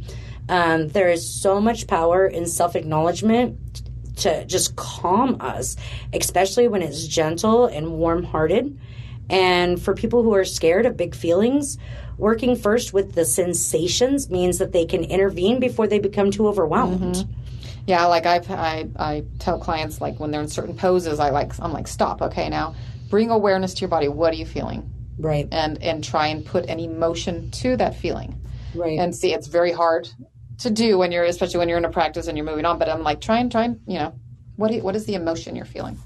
Um, 0.49 0.88
there 0.88 1.09
is 1.11 1.29
so 1.29 1.61
much 1.61 1.87
power 1.88 2.27
in 2.27 2.47
self 2.47 2.77
acknowledgement 2.77 3.83
to 4.19 4.45
just 4.47 4.77
calm 4.77 5.37
us, 5.40 5.77
especially 6.12 6.69
when 6.69 6.83
it's 6.83 7.07
gentle 7.07 7.66
and 7.66 7.92
warm 7.99 8.23
hearted. 8.23 8.79
And 9.29 9.81
for 9.81 9.95
people 9.95 10.23
who 10.23 10.35
are 10.35 10.45
scared 10.45 10.87
of 10.87 10.97
big 10.97 11.15
feelings, 11.15 11.79
working 12.19 12.57
first 12.57 12.93
with 12.93 13.15
the 13.15 13.25
sensations 13.25 14.31
means 14.31 14.59
that 14.59 14.73
they 14.73 14.85
can 14.85 15.05
intervene 15.05 15.61
before 15.61 15.87
they 15.87 15.99
become 15.99 16.31
too 16.31 16.47
overwhelmed. 16.47 17.17
Mm-hmm. 17.17 17.33
Yeah, 17.87 18.07
like 18.07 18.27
I've, 18.27 18.51
I 18.51 18.89
I 18.97 19.25
tell 19.39 19.61
clients 19.61 20.01
like 20.01 20.19
when 20.19 20.33
they're 20.33 20.41
in 20.41 20.49
certain 20.49 20.77
poses, 20.77 21.21
I 21.21 21.31
like 21.31 21.53
I'm 21.61 21.73
like 21.73 21.87
stop. 21.87 22.21
Okay, 22.21 22.49
now 22.49 22.75
bring 23.09 23.31
awareness 23.31 23.75
to 23.75 23.81
your 23.81 23.89
body. 23.89 24.09
What 24.09 24.33
are 24.33 24.37
you 24.37 24.47
feeling? 24.47 24.91
Right. 25.19 25.49
And 25.53 25.81
and 25.83 26.03
try 26.03 26.29
and 26.29 26.45
put 26.45 26.67
an 26.67 26.81
emotion 26.81 27.51
to 27.53 27.77
that 27.77 27.97
feeling. 27.97 28.41
Right. 28.75 28.99
And 28.99 29.15
see, 29.15 29.33
it's 29.33 29.47
very 29.47 29.73
hard 29.73 30.09
to 30.59 30.71
do 30.71 30.99
when 30.99 31.12
you're, 31.12 31.25
especially 31.25 31.59
when 31.59 31.69
you're 31.69 31.79
in 31.79 31.85
a 31.85 31.91
practice 31.91 32.27
and 32.27 32.37
you're 32.37 32.47
moving 32.47 32.65
on. 32.65 32.79
But 32.79 32.89
I'm 32.89 33.03
like, 33.03 33.21
try 33.21 33.39
and 33.39 33.53
try 33.53 33.65
and 33.65 33.81
you 33.87 33.99
know, 33.99 34.19
what 34.57 34.73
you, 34.73 34.83
what 34.83 34.97
is 34.97 35.07
the 35.07 35.15
emotion 35.15 35.55
you're 35.55 35.65
feeling? 35.65 35.99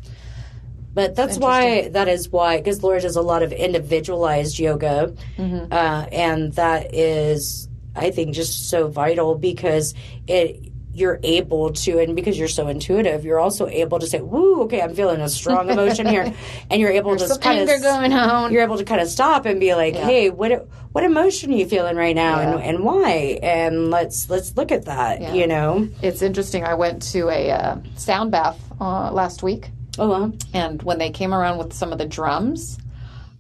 But 0.93 1.15
that's 1.15 1.39
why 1.39 1.89
that 1.89 2.09
is 2.09 2.29
why 2.31 2.59
because 2.59 2.83
Laura 2.83 3.01
does 3.01 3.17
a 3.17 3.23
lot 3.23 3.43
of 3.43 3.53
individualized 3.53 4.59
yoga, 4.59 5.15
Mm-hmm. 5.39 5.73
uh, 5.73 6.07
and 6.13 6.53
that 6.55 6.95
is 6.95 7.69
I 7.95 8.11
think 8.11 8.35
just 8.35 8.69
so 8.71 8.89
vital 8.89 9.35
because 9.37 9.95
it 10.27 10.67
you're 10.93 11.21
able 11.23 11.71
to 11.73 12.01
and 12.01 12.17
because 12.17 12.37
you're 12.37 12.49
so 12.49 12.67
intuitive 12.67 13.25
you're 13.25 13.39
also 13.39 13.69
able 13.69 14.01
to 14.01 14.09
say 14.09 14.21
woo 14.21 14.63
okay 14.63 14.81
i'm 14.83 14.93
feeling 14.93 15.21
a 15.21 15.29
strong 15.29 15.71
emotion 15.75 16.05
here. 16.05 16.35
And 16.69 16.81
you're 16.81 16.91
able 16.91 17.17
to 17.17 17.29
Some 17.29 17.39
kind 17.39 17.61
of 17.61 17.81
going 17.81 18.13
on. 18.13 18.53
you're 18.53 18.65
able 18.65 18.77
to 18.77 18.85
kind 18.85 19.01
of 19.01 19.07
stop 19.07 19.47
and 19.47 19.61
be 19.61 19.73
like 19.77 19.95
hey 19.95 20.31
what 20.31 20.67
what 20.91 21.05
emotion 21.05 21.53
are 21.53 21.57
you 21.57 21.67
feeling 21.67 21.95
right 21.95 22.17
now 22.17 22.41
and, 22.41 22.61
and 22.61 22.83
why? 22.85 23.39
And 23.41 23.91
let's 23.93 24.29
let's 24.29 24.57
look 24.57 24.73
at 24.73 24.87
that 24.87 25.33
you 25.33 25.47
know? 25.47 25.89
It's 26.03 26.23
interesting. 26.23 26.65
I 26.65 26.75
went 26.75 27.03
to 27.13 27.29
a 27.29 27.53
uh, 27.53 27.77
sound 27.95 28.33
bath 28.33 28.59
uh, 28.81 29.13
last 29.13 29.45
week, 29.45 29.71
oh 29.99 30.09
well, 30.09 30.33
and 30.53 30.83
when 30.83 30.99
they 30.99 31.11
came 31.11 31.35
around 31.35 31.59
with 31.59 31.73
some 31.73 31.93
of 31.93 31.99
the 31.99 32.07
drums, 32.07 32.79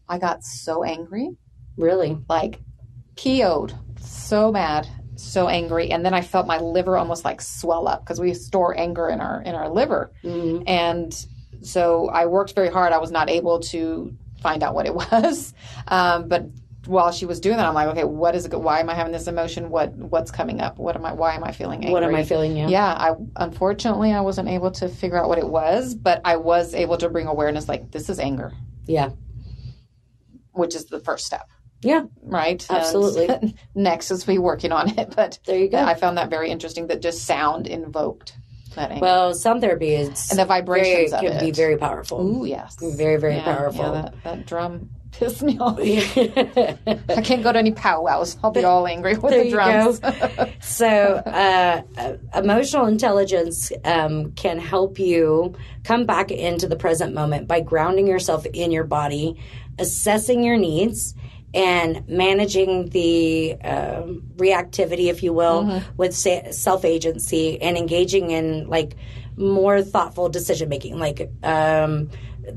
I 0.08 0.18
got 0.18 0.44
so 0.44 0.82
angry, 0.84 1.36
really? 1.76 2.18
Like 2.28 2.60
PO'd, 3.16 3.74
so 4.00 4.50
mad, 4.50 4.88
so 5.16 5.48
angry, 5.48 5.90
and 5.90 6.04
then 6.04 6.14
I 6.14 6.22
felt 6.22 6.46
my 6.46 6.58
liver 6.58 6.96
almost 6.96 7.24
like 7.24 7.40
swell 7.40 7.86
up 7.86 8.04
because 8.04 8.20
we 8.20 8.34
store 8.34 8.76
anger 8.78 9.08
in 9.08 9.20
our 9.20 9.42
in 9.42 9.54
our 9.54 9.68
liver, 9.68 10.12
and 10.66 11.26
so 11.62 12.08
I 12.08 12.26
worked 12.26 12.54
very 12.54 12.70
hard. 12.70 12.92
I 12.92 12.98
was 12.98 13.10
not 13.10 13.28
able 13.30 13.60
to 13.60 14.14
find 14.42 14.62
out 14.62 14.74
what 14.74 14.86
it 14.86 14.94
was, 15.12 15.54
um, 15.88 16.28
but 16.28 16.46
while 16.90 17.12
she 17.12 17.24
was 17.24 17.40
doing 17.40 17.56
that, 17.56 17.66
I'm 17.66 17.74
like, 17.74 17.88
okay, 17.88 18.04
what 18.04 18.34
is 18.34 18.44
it? 18.44 18.52
Why 18.52 18.80
am 18.80 18.90
I 18.90 18.94
having 18.94 19.12
this 19.12 19.28
emotion? 19.28 19.70
What 19.70 19.94
what's 19.94 20.30
coming 20.30 20.60
up? 20.60 20.78
What 20.78 20.96
am 20.96 21.06
I? 21.06 21.12
Why 21.12 21.34
am 21.34 21.44
I 21.44 21.52
feeling 21.52 21.84
angry? 21.84 21.92
what 21.92 22.02
am 22.02 22.14
i 22.14 22.24
feeling 22.24 22.56
yeah 22.56 22.68
Yeah, 22.68 22.86
I 22.86 23.14
unfortunately 23.36 24.12
I 24.12 24.20
wasn't 24.20 24.48
able 24.48 24.72
to 24.72 24.88
figure 24.88 25.16
out 25.16 25.28
what 25.28 25.38
it 25.38 25.48
was, 25.48 25.94
but 25.94 26.20
I 26.24 26.36
was 26.36 26.74
able 26.74 26.96
to 26.98 27.08
bring 27.08 27.26
awareness 27.26 27.68
like 27.68 27.92
this 27.92 28.10
is 28.10 28.18
anger, 28.18 28.52
yeah 28.86 29.10
which 30.52 30.74
is 30.74 30.86
the 30.86 30.98
first 31.00 31.24
step, 31.26 31.48
yeah 31.82 32.02
right? 32.22 32.66
Absolutely. 32.68 33.28
And 33.28 33.54
next 33.74 34.10
is 34.10 34.26
we 34.26 34.38
working 34.38 34.72
on 34.72 34.98
it, 34.98 35.14
but 35.16 35.38
there 35.46 35.58
you 35.58 35.68
go 35.68 35.78
I 35.78 35.94
found 35.94 36.18
that 36.18 36.28
very 36.28 36.50
interesting 36.50 36.88
that 36.88 37.00
just 37.00 37.24
sound 37.24 37.66
invoked 37.66 38.34
that 38.74 38.90
anger. 38.90 39.02
Well, 39.02 39.34
sound 39.34 39.60
therapy 39.60 39.94
is 39.94 40.30
And 40.30 40.38
the 40.38 40.44
vibrations 40.44 41.10
very, 41.12 41.28
can 41.28 41.40
be 41.40 41.50
very 41.50 41.76
powerful. 41.76 42.20
Ooh, 42.20 42.44
yes. 42.44 42.76
Very, 42.80 43.16
very 43.16 43.36
Yeah, 43.36 43.44
powerful. 43.44 43.84
Yeah, 43.84 44.02
that, 44.02 44.24
that 44.24 44.46
drum 44.46 44.90
pissed 45.12 45.42
me 45.42 45.58
off. 45.58 45.78
I 45.80 47.22
can't 47.22 47.42
go 47.42 47.52
to 47.52 47.58
any 47.58 47.72
powwows. 47.72 48.36
I'll 48.42 48.50
be 48.50 48.64
all 48.64 48.86
angry 48.86 49.16
with 49.16 49.30
There 49.30 49.40
the 49.40 49.46
you 49.46 49.50
drums. 49.52 49.98
go. 49.98 50.50
so, 50.60 50.86
uh, 51.26 51.82
uh, 51.98 52.16
emotional 52.38 52.86
intelligence 52.86 53.72
um, 53.84 54.32
can 54.32 54.58
help 54.58 54.98
you 54.98 55.54
come 55.84 56.06
back 56.06 56.30
into 56.30 56.66
the 56.68 56.76
present 56.76 57.14
moment 57.14 57.48
by 57.48 57.60
grounding 57.60 58.06
yourself 58.06 58.46
in 58.46 58.70
your 58.70 58.84
body, 58.84 59.36
assessing 59.78 60.42
your 60.44 60.56
needs, 60.56 61.14
and 61.52 62.08
managing 62.08 62.88
the 62.90 63.56
um, 63.62 64.22
reactivity, 64.36 65.08
if 65.10 65.22
you 65.22 65.32
will, 65.32 65.64
Mm-hmm. 65.64 65.96
with 65.96 66.14
sa- 66.16 66.50
self 66.52 66.84
agency 66.84 67.60
and 67.60 67.76
engaging 67.76 68.30
in 68.30 68.68
like 68.68 68.94
more 69.36 69.82
thoughtful 69.82 70.28
decision 70.28 70.68
making, 70.68 70.98
like 70.98 71.28
um, 71.42 72.08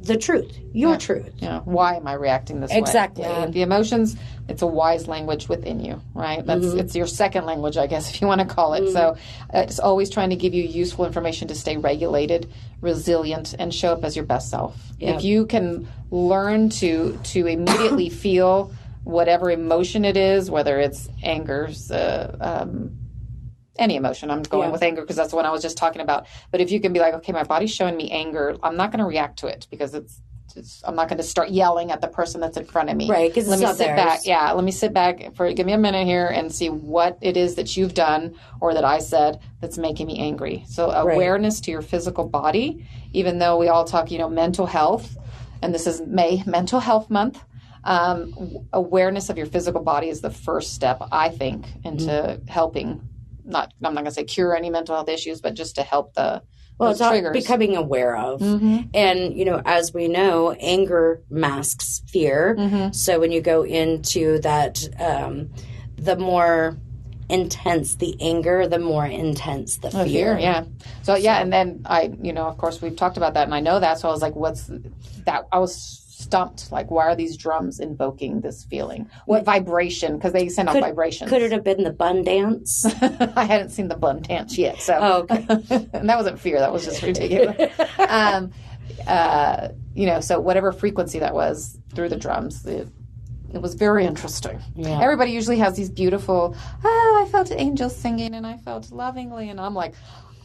the 0.01 0.17
truth, 0.17 0.57
your 0.71 0.97
truth. 0.97 1.29
you 1.39 1.47
know, 1.49 1.61
why 1.65 1.95
am 1.95 2.07
I 2.07 2.13
reacting 2.13 2.59
this 2.61 2.71
Exactly. 2.73 3.23
way? 3.23 3.29
Yeah, 3.29 3.45
the 3.47 3.61
emotions, 3.61 4.15
it's 4.47 4.61
a 4.61 4.67
wise 4.67 5.07
language 5.07 5.49
within 5.49 5.79
you, 5.79 6.01
right? 6.13 6.45
That's 6.45 6.65
Mm-hmm. 6.65 6.79
it's 6.79 6.95
your 6.95 7.07
second 7.07 7.45
language, 7.45 7.77
I 7.77 7.87
guess, 7.87 8.09
if 8.13 8.21
you 8.21 8.27
want 8.27 8.41
to 8.41 8.47
call 8.47 8.73
it. 8.73 8.91
So 8.91 9.17
uh, 9.53 9.59
it's 9.59 9.79
always 9.79 10.09
trying 10.09 10.29
to 10.31 10.35
give 10.35 10.53
you 10.53 10.63
useful 10.63 11.05
information 11.05 11.47
to 11.49 11.55
stay 11.55 11.77
regulated, 11.77 12.51
resilient, 12.81 13.55
and 13.59 13.73
show 13.73 13.93
up 13.93 14.03
as 14.03 14.15
your 14.15 14.25
best 14.25 14.49
self. 14.49 14.91
If 14.99 15.23
you 15.23 15.45
can 15.45 15.87
learn 16.11 16.69
to 16.69 17.19
to 17.23 17.47
immediately 17.47 18.09
feel 18.09 18.73
whatever 19.03 19.51
emotion 19.51 20.05
it 20.05 20.15
is, 20.15 20.49
whether 20.49 20.79
it's 20.79 21.09
anger, 21.21 21.69
uh, 21.91 22.27
um, 22.39 22.97
any 23.77 23.95
emotion. 23.95 24.29
I'm 24.29 24.43
going 24.43 24.67
Yeah. 24.67 24.71
with 24.71 24.83
anger 24.83 25.01
because 25.01 25.15
that's 25.15 25.31
the 25.31 25.35
one 25.35 25.45
I 25.45 25.51
was 25.51 25.61
just 25.61 25.77
talking 25.77 26.01
about. 26.01 26.25
But 26.51 26.61
if 26.61 26.71
you 26.71 26.79
can 26.79 26.93
be 26.93 26.99
like, 26.99 27.13
okay, 27.15 27.31
my 27.31 27.43
body's 27.43 27.73
showing 27.73 27.97
me 27.97 28.11
anger, 28.11 28.55
I'm 28.63 28.77
not 28.77 28.91
going 28.91 28.99
to 28.99 29.05
react 29.05 29.39
to 29.39 29.47
it 29.47 29.67
because 29.71 29.93
it's, 29.95 30.21
it's 30.55 30.83
I'm 30.85 30.95
not 30.95 31.07
going 31.09 31.17
to 31.17 31.23
start 31.23 31.49
yelling 31.49 31.89
at 31.91 31.99
the 32.01 32.07
person 32.07 32.39
that's 32.39 32.57
in 32.57 32.65
front 32.65 32.89
of 32.91 32.95
me. 32.97 33.09
Right, 33.09 33.33
'cause 33.33 33.47
let 33.47 33.55
it's 33.55 33.61
me 33.61 33.65
not 33.67 33.77
sit 33.77 33.85
theirs. 33.87 33.95
back. 33.95 34.19
Yeah, 34.25 34.51
let 34.51 34.63
me 34.63 34.71
sit 34.71 34.93
back 34.93 35.33
for 35.35 35.51
give 35.51 35.65
me 35.65 35.73
a 35.73 35.77
minute 35.79 36.05
here 36.05 36.27
and 36.27 36.53
see 36.53 36.69
what 36.69 37.17
it 37.21 37.35
is 37.37 37.55
that 37.55 37.75
you've 37.75 37.95
done 37.95 38.35
or 38.61 38.73
that 38.75 38.83
I 38.85 38.99
said 38.99 39.39
that's 39.61 39.77
making 39.79 40.05
me 40.07 40.19
angry. 40.19 40.63
So 40.67 40.91
awareness 40.91 41.59
to 41.61 41.71
your 41.71 41.81
physical 41.81 42.27
body, 42.27 42.85
even 43.13 43.39
though 43.39 43.57
we 43.57 43.69
all 43.69 43.83
talk, 43.85 44.11
you 44.11 44.19
know, 44.19 44.29
mental 44.29 44.67
health, 44.67 45.17
and 45.63 45.73
this 45.73 45.87
is 45.87 46.01
May 46.05 46.43
Mental 46.45 46.79
Health 46.79 47.09
Month. 47.09 47.43
Um, 47.85 48.33
awareness 48.71 49.29
of 49.29 49.37
your 49.37 49.45
physical 49.47 49.81
body 49.81 50.07
is 50.07 50.21
the 50.21 50.29
first 50.29 50.73
step, 50.73 51.01
I 51.11 51.29
think, 51.29 51.65
into 51.83 52.05
Mm-hmm. 52.11 52.47
helping. 52.47 53.01
Not, 53.45 53.73
I'm 53.83 53.93
not 53.93 54.03
going 54.03 54.05
to 54.05 54.11
say 54.11 54.23
cure 54.23 54.55
any 54.55 54.69
mental 54.69 54.95
health 54.95 55.09
issues, 55.09 55.41
but 55.41 55.53
just 55.53 55.75
to 55.75 55.83
help 55.83 56.13
the 56.13 56.43
well, 56.77 56.91
it's 56.91 57.01
all 57.01 57.11
triggers. 57.11 57.33
becoming 57.33 57.75
aware 57.75 58.17
of. 58.17 58.41
Mm-hmm. 58.41 58.89
And, 58.93 59.37
you 59.37 59.45
know, 59.45 59.61
as 59.65 59.93
we 59.93 60.07
know, 60.07 60.51
anger 60.53 61.21
masks 61.29 62.01
fear. 62.07 62.55
Mm-hmm. 62.57 62.93
So 62.93 63.19
when 63.19 63.31
you 63.31 63.41
go 63.41 63.63
into 63.63 64.39
that, 64.39 64.87
um, 64.99 65.51
the 65.97 66.15
more 66.15 66.77
intense 67.29 67.95
the 67.95 68.15
anger, 68.21 68.67
the 68.67 68.79
more 68.79 69.05
intense 69.05 69.77
the 69.77 69.89
fear. 69.89 70.05
fear 70.05 70.39
yeah 70.39 70.65
so 71.03 71.15
yeah 71.15 71.39
and 71.39 71.53
then 71.53 71.81
i 71.85 72.13
you 72.21 72.33
know 72.33 72.45
of 72.45 72.57
course 72.57 72.81
we've 72.81 72.97
talked 72.97 73.15
about 73.15 73.33
that 73.33 73.45
and 73.45 73.55
i 73.55 73.61
know 73.61 73.79
that 73.79 73.97
so 73.97 74.09
i 74.09 74.11
was 74.11 74.21
like 74.21 74.35
what's 74.35 74.69
that 75.25 75.47
i 75.51 75.57
was 75.57 76.02
stumped 76.33 76.71
like 76.71 76.89
why 76.89 77.03
are 77.03 77.15
these 77.15 77.37
drums 77.37 77.79
invoking 77.79 78.41
this 78.41 78.63
feeling 78.63 79.07
what 79.27 79.45
vibration 79.45 80.15
because 80.15 80.33
they 80.33 80.49
send 80.49 80.67
out 80.67 80.79
vibrations 80.79 81.29
Could 81.29 81.43
it 81.43 81.51
have 81.51 81.63
been 81.63 81.83
the 81.83 81.93
bun 81.93 82.23
dance? 82.23 82.85
i 83.35 83.43
hadn't 83.43 83.69
seen 83.69 83.87
the 83.87 83.95
bun 83.95 84.23
dance 84.23 84.57
yet 84.57 84.81
so 84.81 84.97
Oh, 84.99 85.13
okay. 85.21 85.45
and 85.93 86.09
that 86.09 86.17
wasn't 86.17 86.39
fear 86.39 86.57
that 86.57 86.73
was 86.73 86.85
just 86.85 87.03
ridiculous 87.11 87.71
um 87.99 88.51
uh 89.05 89.69
you 89.93 90.07
know 90.07 90.21
so 90.21 90.39
whatever 90.39 90.71
frequency 90.71 91.19
that 91.19 91.35
was 91.35 91.77
through 91.93 92.09
the 92.09 92.17
drums 92.17 92.65
it, 92.65 92.87
it 93.53 93.61
was 93.61 93.75
very 93.75 94.03
interesting. 94.03 94.59
Yeah. 94.75 94.99
Everybody 94.99 95.29
usually 95.31 95.59
has 95.59 95.75
these 95.75 95.91
beautiful, 95.91 96.55
oh, 96.83 97.23
I 97.23 97.29
felt 97.29 97.51
angels 97.51 97.95
singing 97.95 98.33
and 98.33 98.47
I 98.47 98.57
felt 98.57 98.91
lovingly. 98.91 99.51
And 99.51 99.61
I'm 99.61 99.75
like, 99.75 99.93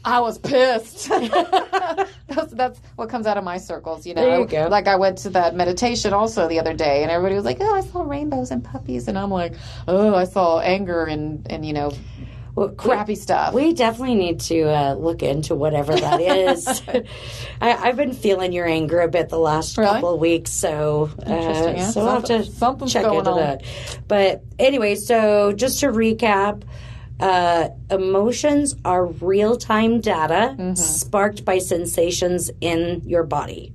I 0.04 0.20
was 0.20 0.38
pissed. 0.38 1.08
that's, 2.28 2.52
that's 2.52 2.80
what 2.96 3.08
comes 3.08 3.26
out 3.26 3.36
of 3.36 3.44
my 3.44 3.58
circles, 3.58 4.06
you 4.06 4.14
know. 4.14 4.22
There 4.22 4.40
you 4.40 4.46
go. 4.46 4.68
Like 4.68 4.86
I 4.86 4.96
went 4.96 5.18
to 5.18 5.30
that 5.30 5.54
meditation 5.54 6.12
also 6.12 6.48
the 6.48 6.60
other 6.60 6.72
day, 6.74 7.02
and 7.02 7.10
everybody 7.10 7.34
was 7.34 7.44
like, 7.44 7.58
"Oh, 7.60 7.74
I 7.74 7.80
saw 7.80 8.02
rainbows 8.02 8.50
and 8.50 8.62
puppies," 8.64 9.08
and 9.08 9.18
I'm 9.18 9.30
like, 9.30 9.54
"Oh, 9.86 10.14
I 10.14 10.24
saw 10.24 10.60
anger 10.60 11.04
and 11.04 11.46
and 11.50 11.66
you 11.66 11.72
know, 11.72 11.92
Well, 12.54 12.68
crappy 12.70 13.16
stuff." 13.16 13.52
We 13.54 13.72
definitely 13.74 14.14
need 14.14 14.40
to 14.40 14.62
uh, 14.62 14.94
look 14.94 15.22
into 15.22 15.54
whatever 15.54 15.94
that 15.94 16.20
is. 16.20 16.66
I, 17.60 17.74
I've 17.74 17.96
been 17.96 18.12
feeling 18.12 18.52
your 18.52 18.66
anger 18.66 19.00
a 19.00 19.08
bit 19.08 19.28
the 19.28 19.38
last 19.38 19.76
Really? 19.76 19.90
couple 19.90 20.14
of 20.14 20.20
weeks, 20.20 20.52
so 20.52 21.10
uh, 21.26 21.30
yeah. 21.76 21.90
so 21.90 22.02
I'll 22.02 22.14
have 22.20 22.24
to 22.24 22.44
check 22.86 23.04
into 23.04 23.30
on. 23.30 23.38
that. 23.38 23.62
But 24.06 24.44
anyway, 24.58 24.94
so 24.94 25.52
just 25.52 25.80
to 25.80 25.88
recap. 25.88 26.62
Uh, 27.20 27.68
emotions 27.90 28.76
are 28.84 29.06
real 29.06 29.56
time 29.56 30.00
data 30.00 30.54
Mm-hmm. 30.58 30.74
sparked 30.74 31.44
by 31.44 31.58
sensations 31.58 32.50
in 32.60 33.02
your 33.04 33.24
body. 33.24 33.72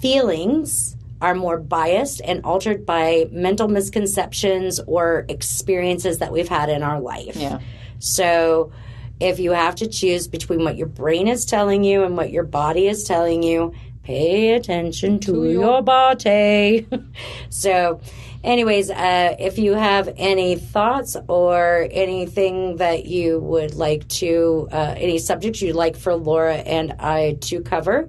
Feelings 0.00 0.96
are 1.20 1.34
more 1.34 1.58
biased 1.58 2.22
and 2.24 2.42
altered 2.44 2.86
by 2.86 3.26
mental 3.30 3.68
misconceptions 3.68 4.80
or 4.86 5.26
experiences 5.28 6.18
that 6.18 6.32
we've 6.32 6.48
had 6.48 6.70
in 6.70 6.82
our 6.82 6.98
life. 7.00 7.36
Yeah. 7.36 7.60
So 7.98 8.72
if 9.20 9.38
you 9.38 9.50
have 9.52 9.74
to 9.76 9.86
choose 9.86 10.26
between 10.28 10.64
what 10.64 10.78
your 10.78 10.86
brain 10.86 11.28
is 11.28 11.44
telling 11.44 11.84
you 11.84 12.04
and 12.04 12.16
what 12.16 12.30
your 12.30 12.44
body 12.44 12.88
is 12.88 13.04
telling 13.04 13.42
you, 13.42 13.74
pay 14.02 14.54
attention 14.54 15.18
to, 15.20 15.50
your 15.50 15.82
body. 15.82 16.86
so, 17.50 18.00
anyways, 18.44 18.90
uh, 18.90 19.36
if 19.38 19.58
you 19.58 19.74
have 19.74 20.12
any 20.16 20.56
thoughts 20.56 21.16
or 21.28 21.88
anything 21.90 22.76
that 22.76 23.06
you 23.06 23.38
would 23.38 23.74
like 23.74 24.06
to, 24.08 24.68
uh, 24.72 24.94
any 24.96 25.18
subjects 25.18 25.60
you'd 25.62 25.76
like 25.76 25.96
for 25.96 26.14
Laura 26.14 26.56
and 26.56 26.92
I 26.98 27.38
to 27.42 27.60
cover, 27.60 28.08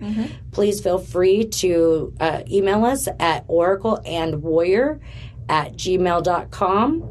please 0.52 0.82
feel 0.82 0.98
free 1.00 1.46
to 1.46 2.14
uh, 2.20 2.44
email 2.50 2.86
us 2.86 3.08
at 3.20 3.48
oracleandwarrior 3.48 5.00
at 5.50 5.74
gmail.com. 5.74 7.10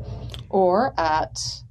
or 0.48 0.92
at 0.98 1.62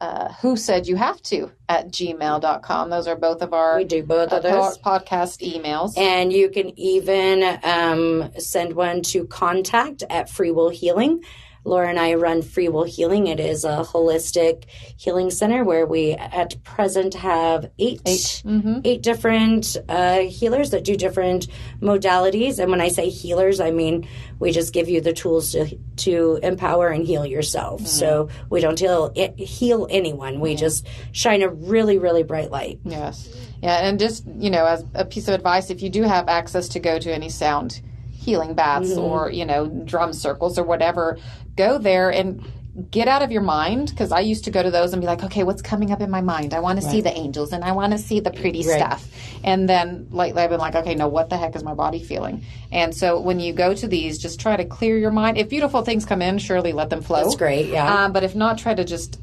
uh, 0.00 0.32
who 0.40 0.56
said 0.56 0.86
you 0.86 0.96
have 0.96 1.20
to 1.22 1.50
at 1.68 1.88
gmail.com. 1.88 2.90
Those 2.90 3.06
are 3.06 3.16
both 3.16 3.42
of 3.42 3.52
our 3.52 3.76
We 3.76 3.84
do 3.84 4.02
both 4.02 4.32
of 4.32 4.44
uh, 4.44 4.50
those. 4.50 4.78
po- 4.78 4.98
podcast 4.98 5.40
emails. 5.46 5.96
And 5.98 6.32
you 6.32 6.48
can 6.50 6.78
even 6.78 7.58
um, 7.62 8.30
send 8.38 8.74
one 8.74 9.02
to 9.02 9.26
contact 9.26 10.02
at 10.08 10.30
Free 10.30 10.50
Will 10.50 10.70
Healing. 10.70 11.22
Laura 11.64 11.88
and 11.88 11.98
I 11.98 12.14
run 12.14 12.42
Free 12.42 12.68
Will 12.68 12.84
Healing. 12.84 13.26
It 13.26 13.38
is 13.40 13.64
a 13.64 13.84
holistic 13.84 14.64
healing 14.96 15.30
center 15.30 15.62
where 15.64 15.86
we 15.86 16.12
at 16.12 16.62
present 16.64 17.14
have 17.14 17.70
eight 17.78 18.00
eight, 18.06 18.42
Mm-hmm. 18.44 19.00
different 19.00 19.76
uh, 19.88 20.20
healers 20.20 20.70
that 20.70 20.84
do 20.84 20.96
different 20.96 21.48
modalities. 21.80 22.58
And 22.58 22.70
when 22.70 22.80
I 22.80 22.88
say 22.88 23.08
healers, 23.10 23.60
I 23.60 23.70
mean 23.70 24.06
we 24.38 24.52
just 24.52 24.72
give 24.72 24.88
you 24.88 25.00
the 25.00 25.12
tools 25.12 25.52
to 25.52 25.76
to 25.96 26.38
empower 26.42 26.88
and 26.88 27.06
heal 27.06 27.26
yourself. 27.26 27.86
So 27.86 28.28
we 28.48 28.60
don't 28.60 28.78
heal 28.78 29.12
heal 29.36 29.86
anyone. 29.90 30.40
We 30.40 30.54
just 30.54 30.86
shine 31.12 31.42
a 31.42 31.48
really 31.48 31.98
really 31.98 32.22
bright 32.22 32.50
light. 32.50 32.80
Yes. 32.84 33.28
Yeah, 33.62 33.86
and 33.86 33.98
just, 33.98 34.24
you 34.26 34.48
know, 34.48 34.64
as 34.64 34.82
a 34.94 35.04
piece 35.04 35.28
of 35.28 35.34
advice, 35.34 35.68
if 35.68 35.82
you 35.82 35.90
do 35.90 36.02
have 36.04 36.28
access 36.28 36.68
to 36.70 36.80
go 36.80 36.98
to 36.98 37.12
any 37.12 37.28
sound 37.28 37.82
healing 38.10 38.54
baths 38.54 38.96
or, 38.96 39.30
you 39.30 39.44
know, 39.44 39.66
drum 39.84 40.14
circles 40.14 40.58
or 40.58 40.64
whatever, 40.64 41.18
go 41.56 41.78
there 41.78 42.10
and 42.10 42.44
get 42.90 43.08
out 43.08 43.20
of 43.22 43.32
your 43.32 43.42
mind 43.42 43.90
because 43.90 44.12
I 44.12 44.20
used 44.20 44.44
to 44.44 44.50
go 44.50 44.62
to 44.62 44.70
those 44.70 44.92
and 44.92 45.02
be 45.02 45.06
like, 45.06 45.24
okay, 45.24 45.42
what's 45.42 45.60
coming 45.60 45.90
up 45.90 46.00
in 46.00 46.08
my 46.10 46.20
mind? 46.20 46.54
I 46.54 46.60
want 46.60 46.80
to 46.80 46.88
see 46.88 47.00
the 47.00 47.12
angels 47.12 47.52
and 47.52 47.64
I 47.64 47.72
want 47.72 47.92
to 47.92 47.98
see 47.98 48.20
the 48.20 48.30
pretty 48.30 48.64
Right. 48.66 48.76
stuff. 48.78 49.08
And 49.42 49.68
then 49.68 50.06
lately 50.10 50.42
I've 50.42 50.50
been 50.50 50.60
like, 50.60 50.76
okay, 50.76 50.94
no, 50.94 51.08
what 51.08 51.30
the 51.30 51.36
heck 51.36 51.56
is 51.56 51.64
my 51.64 51.74
body 51.74 52.02
feeling? 52.02 52.44
And 52.70 52.94
so 52.94 53.20
when 53.20 53.40
you 53.40 53.52
go 53.52 53.74
to 53.74 53.88
these, 53.88 54.18
just 54.18 54.40
try 54.40 54.56
to 54.56 54.64
clear 54.64 54.96
your 54.96 55.10
mind. 55.10 55.36
If 55.36 55.48
beautiful 55.48 55.82
things 55.82 56.04
come 56.06 56.22
in, 56.22 56.38
surely 56.38 56.72
let 56.72 56.90
them 56.90 57.02
flow. 57.02 57.24
That's 57.24 57.36
great. 57.36 57.66
Yeah. 57.66 58.04
Um, 58.04 58.12
but 58.12 58.22
if 58.22 58.36
not, 58.36 58.56
try 58.58 58.74
to 58.74 58.84
just 58.84 59.18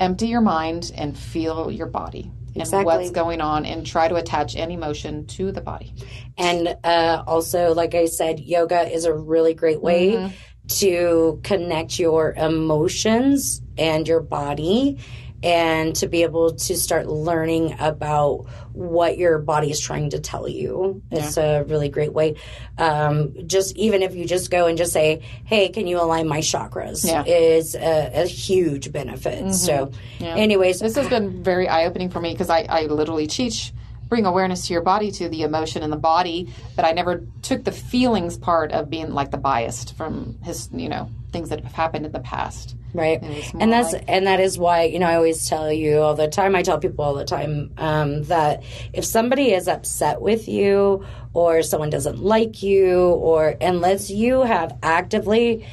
empty 0.00 0.28
your 0.28 0.40
mind 0.40 0.92
and 0.96 1.16
feel 1.16 1.70
your 1.70 1.86
body 1.86 2.30
and 2.58 2.72
what's 2.86 3.10
going 3.10 3.42
on 3.42 3.66
and 3.66 3.86
try 3.86 4.08
to 4.08 4.14
attach 4.14 4.56
any 4.56 4.74
emotion 4.74 5.26
to 5.26 5.52
the 5.52 5.60
body. 5.60 5.92
And 6.38 6.74
uh, 6.82 7.22
also, 7.26 7.74
like 7.74 7.94
I 7.94 8.06
said, 8.06 8.40
yoga 8.40 8.90
is 8.90 9.04
a 9.04 9.12
really 9.12 9.52
great 9.52 9.82
way 9.82 10.12
Mm-hmm. 10.12 10.34
To 10.68 11.40
connect 11.42 11.98
your 11.98 12.32
emotions 12.32 13.62
and 13.78 14.06
your 14.06 14.20
body 14.20 14.98
and 15.42 15.94
to 15.94 16.08
be 16.08 16.22
able 16.22 16.54
to 16.54 16.76
start 16.76 17.06
learning 17.06 17.76
about 17.78 18.46
what 18.72 19.18
your 19.18 19.38
body 19.38 19.70
is 19.70 19.78
trying 19.78 20.10
to 20.10 20.18
tell 20.18 20.48
you. 20.48 21.02
It's 21.10 21.36
a 21.36 21.62
really 21.64 21.88
great 21.88 22.12
way. 22.12 22.36
Um, 22.78 23.34
just 23.46 23.76
even 23.76 24.02
if 24.02 24.14
you 24.14 24.24
just 24.24 24.50
go 24.50 24.66
and 24.66 24.76
just 24.78 24.92
say, 24.92 25.22
hey, 25.44 25.68
can 25.68 25.86
you 25.86 26.00
align 26.00 26.26
my 26.26 26.38
chakras? 26.40 27.06
Yeah. 27.06 27.22
Mm-hmm. 27.22 27.28
Is 27.28 27.74
a, 27.74 28.22
a 28.22 28.26
huge 28.26 28.90
benefit. 28.90 29.52
So, 29.54 29.92
anyways, 30.20 30.80
This 30.80 30.96
has 30.96 31.08
been 31.08 31.42
very 31.42 31.68
eye 31.68 31.84
opening 31.84 32.10
for 32.10 32.20
me 32.20 32.32
because 32.32 32.50
I, 32.50 32.66
I 32.68 32.86
literally 32.86 33.26
teach 33.26 33.72
bring 34.08 34.24
awareness 34.26 34.66
to 34.68 34.72
your 34.72 34.82
body 34.82 35.10
to 35.12 35.28
the 35.28 35.42
emotion 35.42 35.82
in 35.82 35.90
the 35.90 35.96
body, 35.96 36.52
but 36.76 36.84
I 36.84 36.92
never 36.92 37.26
took 37.42 37.64
the 37.64 37.72
feelings 37.72 38.38
part 38.38 38.72
of 38.72 38.88
being 38.88 39.12
like 39.12 39.30
the 39.30 39.38
biased 39.38 39.96
from 39.96 40.38
his 40.44 40.68
you 40.72 40.88
know 40.88 41.10
things 41.32 41.48
that 41.50 41.60
have 41.62 41.72
happened 41.72 42.06
in 42.06 42.12
the 42.12 42.20
past. 42.20 42.74
right 42.94 43.20
and 43.60 43.70
that's 43.72 43.92
like- 43.92 44.04
and 44.08 44.26
that 44.26 44.40
is 44.40 44.56
why 44.58 44.84
you 44.84 44.98
know 44.98 45.06
i 45.06 45.16
always 45.16 45.46
tell 45.48 45.70
you 45.70 45.98
all 46.00 46.14
the 46.14 46.28
time 46.28 46.54
i 46.56 46.62
tell 46.62 46.78
people 46.78 47.04
all 47.04 47.12
the 47.14 47.26
time 47.26 47.70
um, 47.76 48.22
that 48.24 48.62
if 48.94 49.04
somebody 49.04 49.52
is 49.52 49.68
upset 49.68 50.22
with 50.22 50.48
you 50.48 51.04
or 51.34 51.62
someone 51.62 51.90
doesn't 51.90 52.18
like 52.18 52.62
you 52.62 53.10
or 53.30 53.54
unless 53.60 54.08
you 54.08 54.42
have 54.42 54.78
actively 54.82 55.66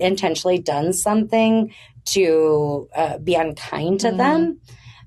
intentionally 0.00 0.58
done 0.58 0.92
something 0.92 1.72
to 2.04 2.88
uh, 2.96 3.18
be 3.18 3.34
unkind 3.34 4.00
to 4.00 4.10
them 4.10 4.58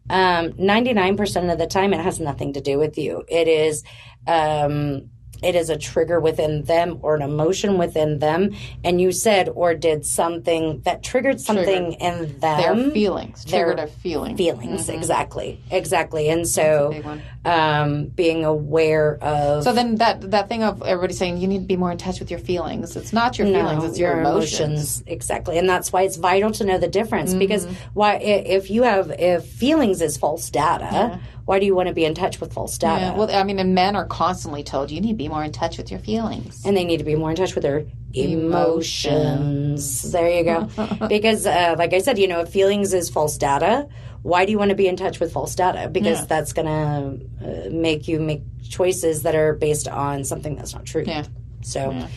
um, 0.09 0.53
99% 0.53 1.51
of 1.51 1.57
the 1.57 1.67
time 1.67 1.93
it 1.93 1.99
has 1.99 2.19
nothing 2.19 2.53
to 2.53 2.61
do 2.61 2.77
with 2.77 2.97
you. 2.97 3.23
It 3.27 3.47
is 3.47 3.83
um, 4.27 5.09
it 5.41 5.55
is 5.55 5.69
a 5.69 5.77
trigger 5.77 6.19
within 6.19 6.63
them 6.63 6.99
or 7.01 7.15
an 7.15 7.21
emotion 7.21 7.77
within 7.77 8.19
them. 8.19 8.55
And 8.83 8.99
you 8.99 9.11
said 9.11 9.49
or 9.49 9.73
did 9.73 10.05
something 10.05 10.81
that 10.81 11.01
triggered 11.01 11.39
something 11.39 11.93
in 11.93 12.39
them. 12.39 12.81
Their 12.81 12.91
feelings 12.91 13.45
triggered 13.45 13.79
a 13.79 13.87
feeling. 13.87 14.35
feelings 14.35 14.89
exactly 14.89 15.61
exactly. 15.71 16.29
And 16.29 16.47
so. 16.47 17.19
Um, 17.45 18.07
being 18.07 18.43
aware 18.43 19.17
of 19.23 19.63
So 19.63 19.71
then 19.71 19.95
that 19.95 20.29
that 20.31 20.49
thing 20.49 20.61
of 20.63 20.83
everybody 20.83 21.13
saying 21.13 21.37
you 21.37 21.47
need 21.47 21.59
to 21.61 21.65
be 21.67 21.77
more 21.77 21.91
in 21.91 21.97
touch 21.97 22.19
with 22.19 22.29
your 22.29 22.39
feelings. 22.39 22.95
It's 22.97 23.13
not 23.13 23.37
your 23.39 23.47
feelings, 23.47 23.83
it's 23.85 23.97
your, 23.97 24.19
emotions. 24.19 25.03
exactly 25.07 25.57
and 25.57 25.67
that's 25.69 25.91
why 25.93 26.01
it's 26.03 26.17
vital 26.17 26.51
to 26.51 26.65
know 26.65 26.77
the 26.77 26.87
difference 26.89 27.33
because 27.33 27.65
why 27.93 28.15
if 28.15 28.69
you 28.69 28.83
have 28.83 29.11
if 29.11 29.45
feelings 29.45 30.01
is 30.01 30.17
false 30.17 30.49
data 30.49 31.19
why 31.45 31.59
do 31.59 31.65
you 31.65 31.73
want 31.73 31.87
to 31.87 31.93
be 31.95 32.05
in 32.05 32.13
touch 32.13 32.39
with 32.39 32.53
false 32.53 32.77
data 32.77 33.01
Yeah, 33.05 33.15
well, 33.17 33.35
I 33.35 33.41
mean, 33.43 33.57
and 33.57 33.73
men 33.73 33.95
are 33.95 34.05
constantly 34.05 34.61
told 34.63 34.91
you 34.91 35.01
need 35.01 35.13
to 35.13 35.17
be 35.17 35.29
more 35.29 35.43
in 35.43 35.51
touch 35.51 35.77
with 35.79 35.89
your 35.89 35.99
feelings. 35.99 36.63
and 36.65 36.77
they 36.77 36.83
need 36.83 36.97
to 36.97 37.03
be 37.03 37.15
more 37.15 37.31
in 37.31 37.35
touch 37.35 37.55
with 37.55 37.63
their 37.63 37.85
emotions. 38.13 40.11
There 40.11 40.29
you 40.29 40.43
go. 40.43 41.07
because, 41.07 41.45
uh, 41.45 41.75
like 41.77 41.93
I 41.93 41.99
said, 41.99 42.17
you 42.17 42.27
know, 42.27 42.41
if 42.41 42.49
feelings 42.49 42.93
is 42.93 43.09
false 43.09 43.37
data, 43.37 43.87
why 44.23 44.45
do 44.45 44.51
you 44.51 44.59
want 44.59 44.69
to 44.69 44.75
be 44.75 44.87
in 44.87 44.95
touch 44.95 45.19
with 45.19 45.31
false 45.31 45.55
data? 45.55 45.89
Because 45.89 46.25
that's 46.27 46.53
going 46.53 46.65
to 46.65 47.67
uh, 47.67 47.69
make 47.69 48.07
you 48.07 48.19
make 48.19 48.43
choices 48.67 49.23
that 49.23 49.35
are 49.35 49.53
based 49.53 49.87
on 49.87 50.23
something 50.23 50.55
that's 50.55 50.73
not 50.73 50.85
true. 50.85 51.03
Yeah. 51.05 51.25
So, 51.61 52.07